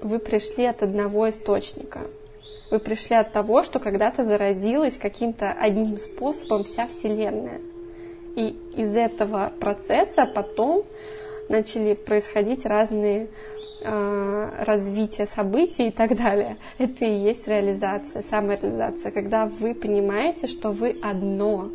[0.01, 2.01] вы пришли от одного источника.
[2.71, 7.61] Вы пришли от того, что когда-то заразилась каким-то одним способом вся Вселенная.
[8.35, 10.83] И из этого процесса потом
[11.49, 13.27] начали происходить разные э,
[13.83, 16.57] развития событий и так далее.
[16.77, 21.69] Это и есть реализация, самореализация, когда вы понимаете, что вы одно,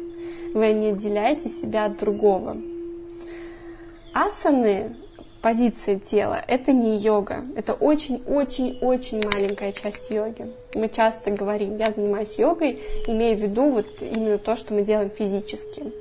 [0.55, 2.57] вы не отделяете себя от другого.
[4.15, 4.97] Асаны,
[5.43, 10.51] позиции тела, это не йога, это очень-очень-очень маленькая часть йоги.
[10.75, 15.11] Мы часто говорим, я занимаюсь йогой, имея в виду вот именно то, что мы делаем
[15.11, 15.93] физически.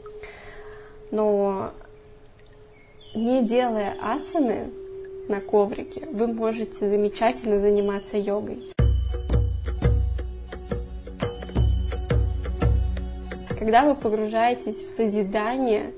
[1.11, 1.71] Но
[3.13, 4.69] не делая асаны
[5.29, 8.63] на коврике, вы можете замечательно заниматься йогой.
[13.59, 15.91] Когда вы погружаетесь в созидание,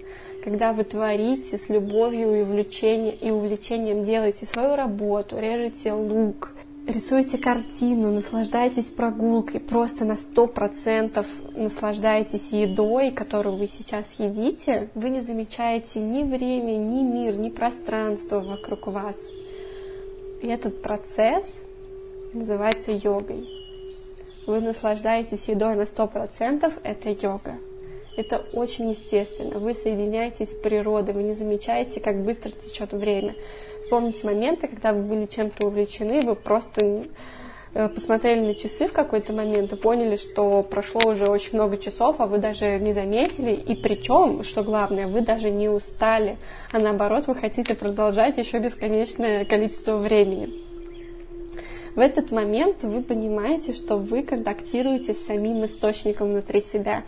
[0.44, 6.54] когда вы творите с любовью и увлечением, и увлечением делаете свою работу, режете лук,
[6.90, 15.10] рисуете картину, наслаждаетесь прогулкой, просто на сто процентов наслаждаетесь едой, которую вы сейчас едите, вы
[15.10, 19.18] не замечаете ни время, ни мир, ни пространство вокруг вас.
[20.42, 21.46] И этот процесс
[22.34, 23.48] называется йогой.
[24.48, 27.56] Вы наслаждаетесь едой на сто процентов, это йога.
[28.18, 29.60] Это очень естественно.
[29.60, 33.36] Вы соединяетесь с природой, вы не замечаете, как быстро течет время.
[33.82, 37.06] Вспомните моменты, когда вы были чем-то увлечены, вы просто
[37.74, 42.18] э, посмотрели на часы в какой-то момент и поняли, что прошло уже очень много часов,
[42.20, 43.52] а вы даже не заметили.
[43.52, 46.38] И причем, что главное, вы даже не устали,
[46.72, 50.70] а наоборот, вы хотите продолжать еще бесконечное количество времени.
[51.96, 57.04] В этот момент вы понимаете, что вы контактируете с самим источником внутри себя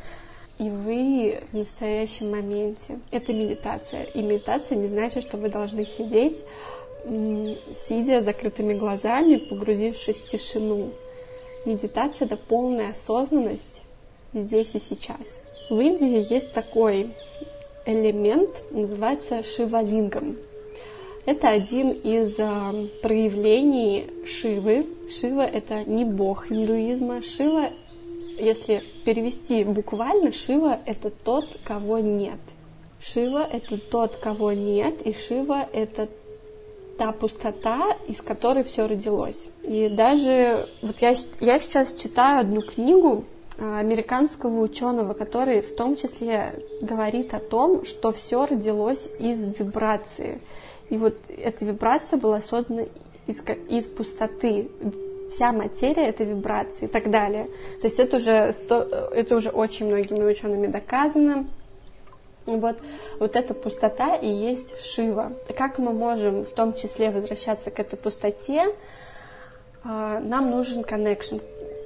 [0.62, 3.00] и вы в настоящем моменте.
[3.10, 4.04] Это медитация.
[4.04, 6.38] И медитация не значит, что вы должны сидеть,
[7.04, 10.92] сидя закрытыми глазами, погрузившись в тишину.
[11.66, 13.86] Медитация— это полная осознанность
[14.34, 15.40] здесь и сейчас.
[15.72, 17.10] В Индии есть такой
[17.88, 20.38] элемент, называется шивалингом.
[21.26, 24.86] Это один из э, проявлений Шивы.
[25.10, 27.22] Шива— это не бог индуизма.
[27.22, 27.70] Шива
[28.42, 32.40] если перевести буквально, Шива— это тот, кого нет.
[33.00, 36.10] Шива— это тот, кого нет, и Шива— это
[36.98, 39.48] та пустота, из которой все родилось.
[39.64, 43.24] И даже вот я, я сейчас читаю одну книгу
[43.58, 50.42] а, американского ученого, который в том числе говорит о том, что все родилось из вибрации.
[50.90, 52.84] И вот эта вибрация была создана
[53.26, 54.70] из, из пустоты.
[55.32, 57.46] Вся материя— это вибрации и так далее.
[57.80, 61.48] То есть это уже, это уже очень многими учеными доказано.
[62.46, 62.78] Вот,
[63.18, 65.32] вот эта пустота и есть Шива.
[65.58, 68.76] Как мы можем в том числе возвращаться к этой пустоте?
[69.86, 71.42] А, нам нужен connection,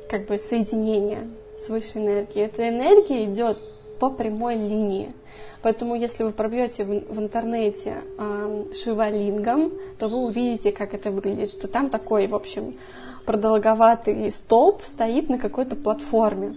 [0.09, 1.27] как бы соединение
[1.59, 2.47] с высшей энергией.
[2.47, 3.59] Эта энергия идет
[3.99, 5.13] по прямой линии.
[5.61, 11.51] Поэтому, если вы пробьете в, в интернете э, шивалингом, то вы увидите, как это выглядит,
[11.51, 12.77] что там такой, в общем,
[13.25, 16.55] продолговатый столб стоит на какой-то платформе.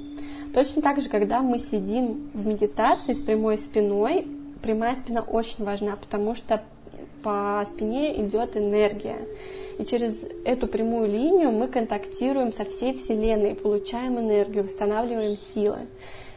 [0.54, 4.26] Точно так же, когда мы сидим в медитации с прямой спиной,
[4.62, 6.62] прямая спина очень важна, потому что
[7.22, 9.18] по спине идет энергия.
[9.78, 15.78] И через эту прямую линию мы контактируем со всей Вселенной, получаем энергию, восстанавливаем силы.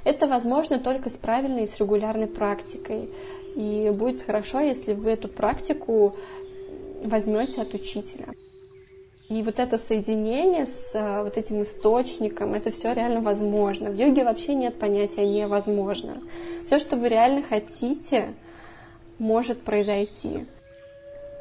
[0.03, 3.09] Это возможно только с правильной и с регулярной практикой.
[3.55, 6.15] И будет хорошо, если вы эту практику
[7.03, 8.27] возьмете от учителя.
[9.31, 13.89] И вот это соединение с а, вот этим источником, это все реально возможно.
[13.89, 16.21] В йоге вообще нет понятия невозможно.
[16.65, 18.33] Все, что вы реально хотите,
[19.19, 20.45] может произойти.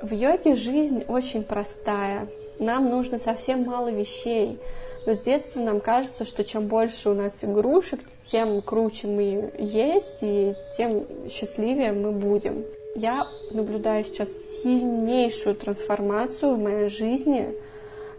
[0.03, 2.29] В йоге жизнь очень простая.
[2.61, 4.61] Нам нужно совсем мало вещей.
[5.05, 10.19] Но с детства нам кажется, что чем больше у нас игрушек, тем круче мы есть,
[10.23, 12.65] и тем счастливее мы будем.
[12.95, 14.31] Я наблюдаю сейчас
[14.63, 17.53] сильнейшую трансформацию в моей жизни,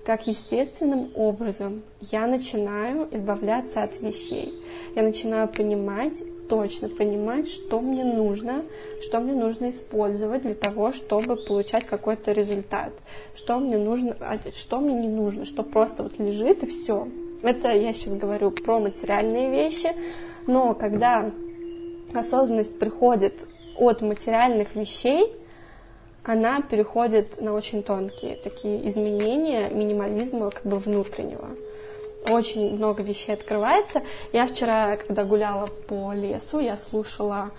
[0.05, 4.53] как естественным образом я начинаю избавляться от вещей.
[4.95, 8.63] Я начинаю понимать, точно понимать, что мне нужно,
[9.01, 12.91] что мне нужно использовать для того, чтобы получать какой-то результат,
[13.35, 17.07] что мне нужно, а что мне не нужно, что просто вот лежит и все.
[17.41, 19.91] Это я сейчас говорю про материальные вещи,
[20.45, 21.31] но когда
[22.13, 23.33] осознанность приходит
[23.77, 25.33] от материальных вещей,
[26.23, 31.49] она переходит на очень тонкие такие изменения минимализма как бы внутреннего
[32.29, 34.03] очень много вещей открывается.
[34.31, 37.51] Я вчера, когда гуляла по лесу, я слушала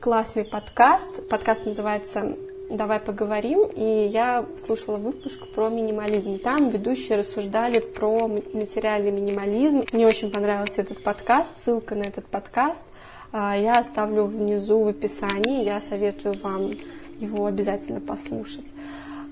[0.00, 1.28] классный подкаст.
[1.28, 2.36] Подкаст называется
[2.70, 6.38] «Давай поговорим», и я слушала выпуск про минимализм.
[6.38, 9.84] Там ведущие рассуждали про материальный минимализм.
[9.92, 12.86] Мне очень понравился этот подкаст, ссылка на этот подкаст
[13.32, 16.72] а, я оставлю внизу в описании, я советую вам
[17.20, 18.66] его обязательно послушать.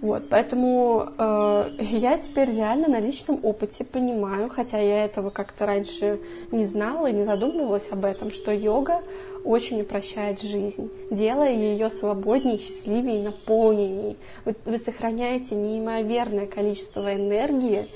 [0.01, 6.21] Вот, поэтому э, я теперь реально на личном опыте понимаю, хотя я этого как-то раньше
[6.53, 9.03] не знала и не задумывалась об этом, что йога
[9.45, 14.17] очень упрощает жизнь, делая ее свободнее, счастливее и наполненней.
[14.45, 17.89] Вы, вы сохраняете неимоверное количество энергии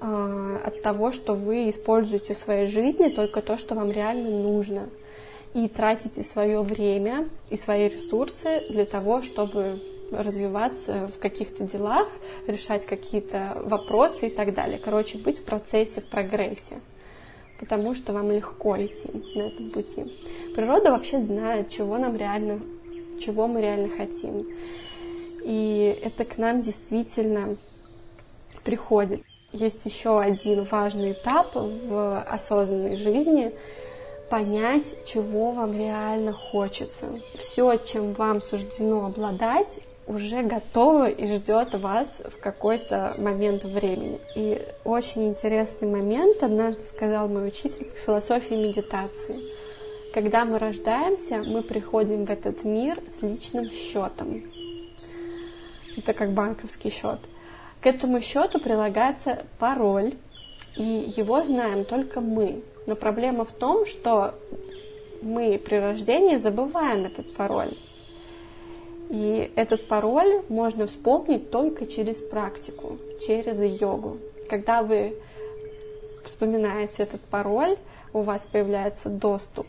[0.00, 4.88] э, от того, что вы используете в своей жизни только то, что вам реально нужно.
[5.54, 9.80] И тратите свое время и свои ресурсы для того, чтобы
[10.10, 12.08] развиваться в каких-то делах,
[12.46, 14.78] решать какие-то вопросы и так далее.
[14.82, 16.80] Короче, быть в процессе, в прогрессе,
[17.58, 20.12] потому что вам легко идти на этом пути.
[20.54, 22.60] Природа вообще знает, чего нам реально,
[23.20, 24.46] чего мы реально хотим.
[25.44, 27.56] И это к нам действительно
[28.64, 29.22] приходит.
[29.52, 33.52] Есть еще один важный этап в осознанной жизни
[34.34, 37.20] понять, чего вам реально хочется.
[37.38, 39.78] Все, чем вам суждено обладать,
[40.08, 44.20] уже готова и ждет вас в какой-то момент времени.
[44.34, 49.36] И очень интересный момент однажды сказал мой учитель по философии медитации.
[50.12, 54.42] Когда мы рождаемся, мы приходим в этот мир с личным счетом.
[55.96, 57.20] Это как банковский счет.
[57.80, 60.14] К этому счету прилагается пароль,
[60.76, 60.82] и
[61.16, 62.64] его знаем только мы.
[62.86, 64.34] Но проблема в том, что
[65.22, 67.72] мы при рождении забываем этот пароль.
[69.10, 74.18] И этот пароль можно вспомнить только через практику, через йогу.
[74.48, 75.16] Когда вы
[76.24, 77.76] вспоминаете этот пароль,
[78.12, 79.66] у вас появляется доступ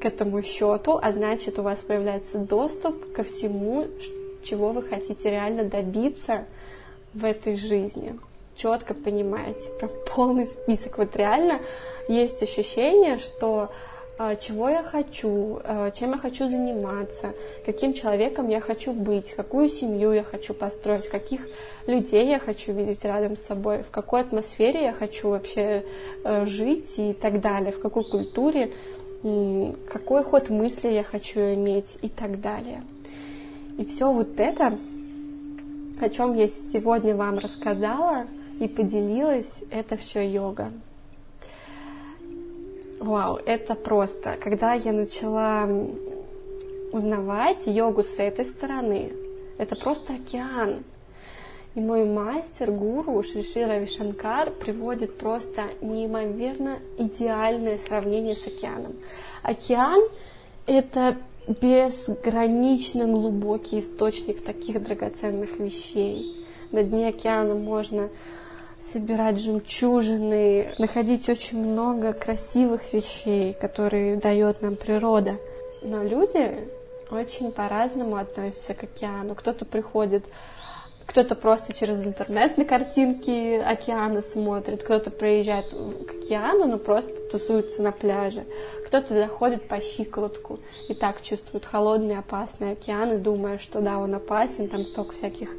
[0.00, 3.86] к этому счету, а значит у вас появляется доступ ко всему,
[4.42, 6.44] чего вы хотите реально добиться
[7.14, 8.18] в этой жизни.
[8.56, 10.98] Четко понимаете, прям полный список.
[10.98, 11.60] Вот реально
[12.08, 13.70] есть ощущение, что
[14.16, 17.32] а, чего я хочу, а, чем я хочу заниматься,
[17.66, 21.40] каким человеком я хочу быть, какую семью я хочу построить, каких
[21.88, 25.84] людей я хочу видеть рядом с собой, в какой атмосфере я хочу вообще
[26.22, 28.72] э, жить и так далее, в какой культуре,
[29.88, 32.82] какой ход мысли я хочу иметь и так далее.
[33.78, 34.78] И все вот это
[36.00, 38.26] о чем я сегодня вам рассказала
[38.60, 40.72] и поделилась, это все йога.
[43.00, 44.36] Вау, это просто.
[44.42, 45.68] Когда я начала
[46.92, 49.12] узнавать йогу с этой стороны,
[49.58, 50.84] это просто океан.
[51.74, 58.94] И мой мастер, гуру Шриши Равишанкар приводит просто неимоверно идеальное сравнение с океаном.
[59.42, 60.00] Океан—
[60.66, 61.16] это
[61.48, 66.46] безгранично глубокий источник таких драгоценных вещей.
[66.70, 68.08] На дне океана можно
[68.92, 75.38] собирать жемчужины, находить очень много красивых вещей, которые дает нам природа.
[75.82, 76.68] Но люди
[77.10, 79.34] очень по-разному относятся к океану.
[79.34, 80.24] Кто-то приходит
[81.06, 87.82] кто-то просто через интернет на картинки океана смотрит, кто-то приезжает к океану, но просто тусуется
[87.82, 88.44] на пляже,
[88.86, 94.14] кто-то заходит по щиколотку и так чувствует холодный, опасный океан и думая, что да, он
[94.14, 95.50] опасен, там столько всяких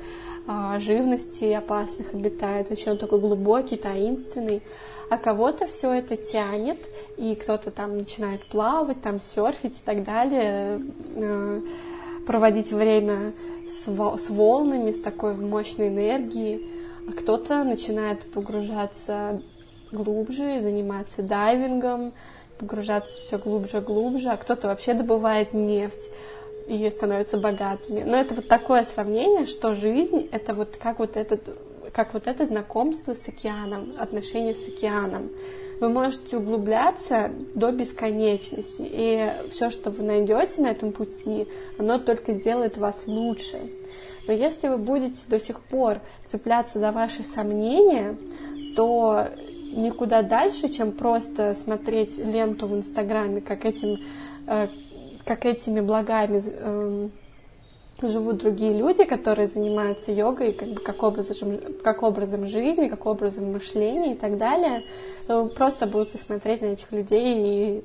[0.48, 4.62] а, живностей опасных обитает, вообще он такой глубокий, таинственный,
[5.10, 6.80] а кого-то все это тянет,
[7.18, 10.82] и кто-то там начинает плавать, там серфить и так далее,
[11.16, 11.62] а,
[12.28, 13.34] проводить время
[13.68, 16.70] с, волнами, с такой мощной энергией,
[17.08, 19.42] а кто-то начинает погружаться
[19.92, 22.14] глубже, заниматься дайвингом,
[22.60, 26.12] погружаться все глубже глубже, а кто-то вообще добывает нефть
[26.68, 28.04] и становится богатыми.
[28.04, 31.50] Но это вот такое сравнение, что жизнь— это вот как вот этот
[31.94, 35.30] как вот это знакомство с океаном, отношения с океаном.
[35.80, 41.48] Вы можете углубляться до бесконечности, и все, что вы найдете на этом пути,
[41.78, 43.70] оно только сделает вас лучше.
[44.28, 48.18] Но если вы будете до сих пор цепляться за ваши сомнения,
[48.76, 49.30] то
[49.72, 54.00] никуда дальше, чем просто смотреть ленту в Инстаграме, как этим,
[54.48, 54.68] э,
[55.26, 57.12] как этими благами эм,
[58.02, 64.14] живут другие люди, которые занимаются йогой как, как, образом, как образом жизни, как образом мышления
[64.14, 64.84] и так далее,
[65.28, 67.84] вы просто будете смотреть на этих людей и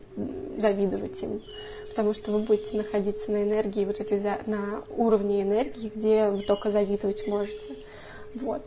[0.58, 1.42] завидовать им.
[1.90, 6.70] Потому что вы будете находиться на энергии, вот этой, на уровне энергии, где вы только
[6.70, 7.74] завидовать можете.
[8.34, 8.62] Вот.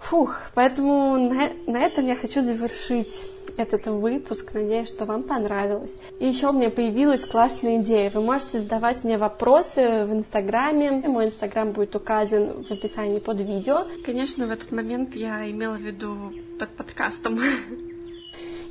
[0.00, 3.22] Фух, поэтому на, на этом я хочу завершить
[3.56, 4.54] этот выпуск.
[4.54, 5.96] Надеюсь, что вам понравилось.
[6.20, 8.10] И еще у меня появилась классная идея.
[8.10, 10.90] Вы можете задавать мне вопросы в Инстаграме.
[11.06, 13.86] Мой Инстаграм будет указан в описании под видео.
[14.04, 17.38] Конечно, в этот момент я имела в виду под подкастом.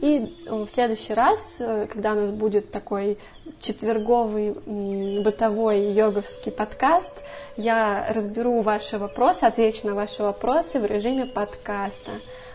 [0.01, 3.17] И в следующий раз, э, когда у нас будет такой
[3.61, 4.51] четверговый
[5.21, 7.11] бытовой йоговский подкаст,
[7.57, 12.11] я разберу ваши вопросы, отвечу на ваши вопросы в режиме подкаста.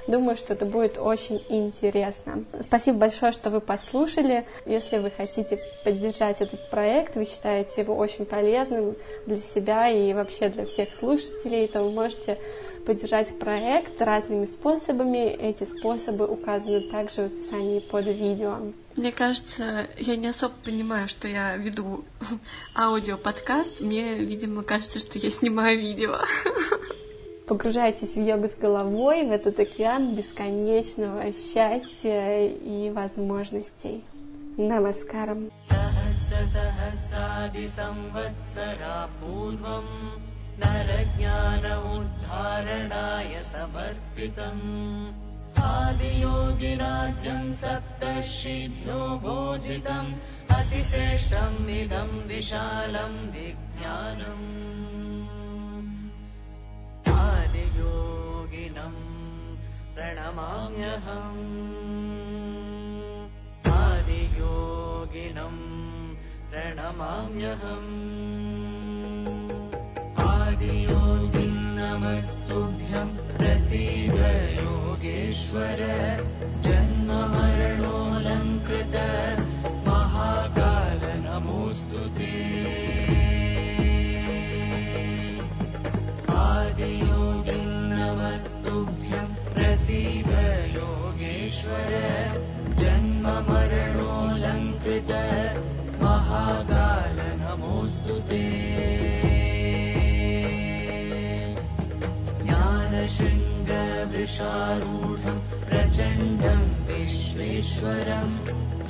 [0.07, 2.44] Думаю, что это будет очень интересно.
[2.61, 4.46] Спасибо большое, что вы послушали.
[4.66, 8.94] Если вы хотите поддержать этот проект, вы считаете его очень полезным
[9.26, 12.38] для себя и вообще для всех слушателей, то вы можете
[12.86, 15.28] поддержать проект разными способами.
[15.28, 18.57] Эти способы указаны также в описании под видео.
[18.96, 22.05] Мне кажется, я не особо понимаю, что я веду
[22.74, 23.80] аудиоподкаст.
[23.80, 26.18] Мне, видимо, кажется, что я снимаю видео.
[27.49, 34.03] Погружайтесь в йогу с головой, в этот океан бесконечного счастья и возможностей.
[34.57, 35.51] Намаскарам.
[40.59, 44.61] नरज्ञान उद्धारणाय समर्पितम्
[45.72, 50.16] आदियोगिराज्यम् सप्तर्षिभ्यो बोधितम्
[50.57, 54.99] अतिश्रेष्ठम् इदम् विशालम् विज्ञानम्
[57.81, 59.11] योगिनम्
[59.95, 61.51] प्रणमाम्यहम्।
[63.72, 64.51] आदियोगिनम्
[66.51, 68.20] प्रणमाम्यहम्।
[70.26, 74.16] आदियोगिम् नमस्तुभ्यम् प्रसीद
[74.64, 75.78] योगेश्वर
[93.41, 95.11] जन्ममरणोऽलङ्कृत
[96.03, 98.45] महाकाल नमोऽस्तु ते
[102.45, 108.34] ज्ञानशृङ्गवृषारूढम् प्रचण्डम् विश्वेश्वरम्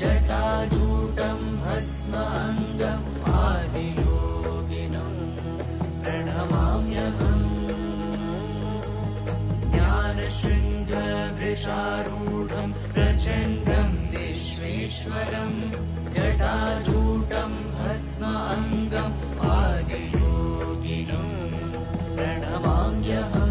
[0.00, 3.06] जटाजूटम् भस्माङ्गम्
[3.44, 5.20] आदियोगिनम्
[6.02, 7.48] प्रणमाम्यहम्।
[9.74, 12.74] ज्ञानशृङ्गवृषारूढम्
[14.90, 15.58] ईश्वरम्
[16.14, 19.18] जटाजूटम् भस्माङ्गम्
[19.54, 21.36] आदियोगिनम्
[22.16, 23.49] प्रणमाम्यहम्।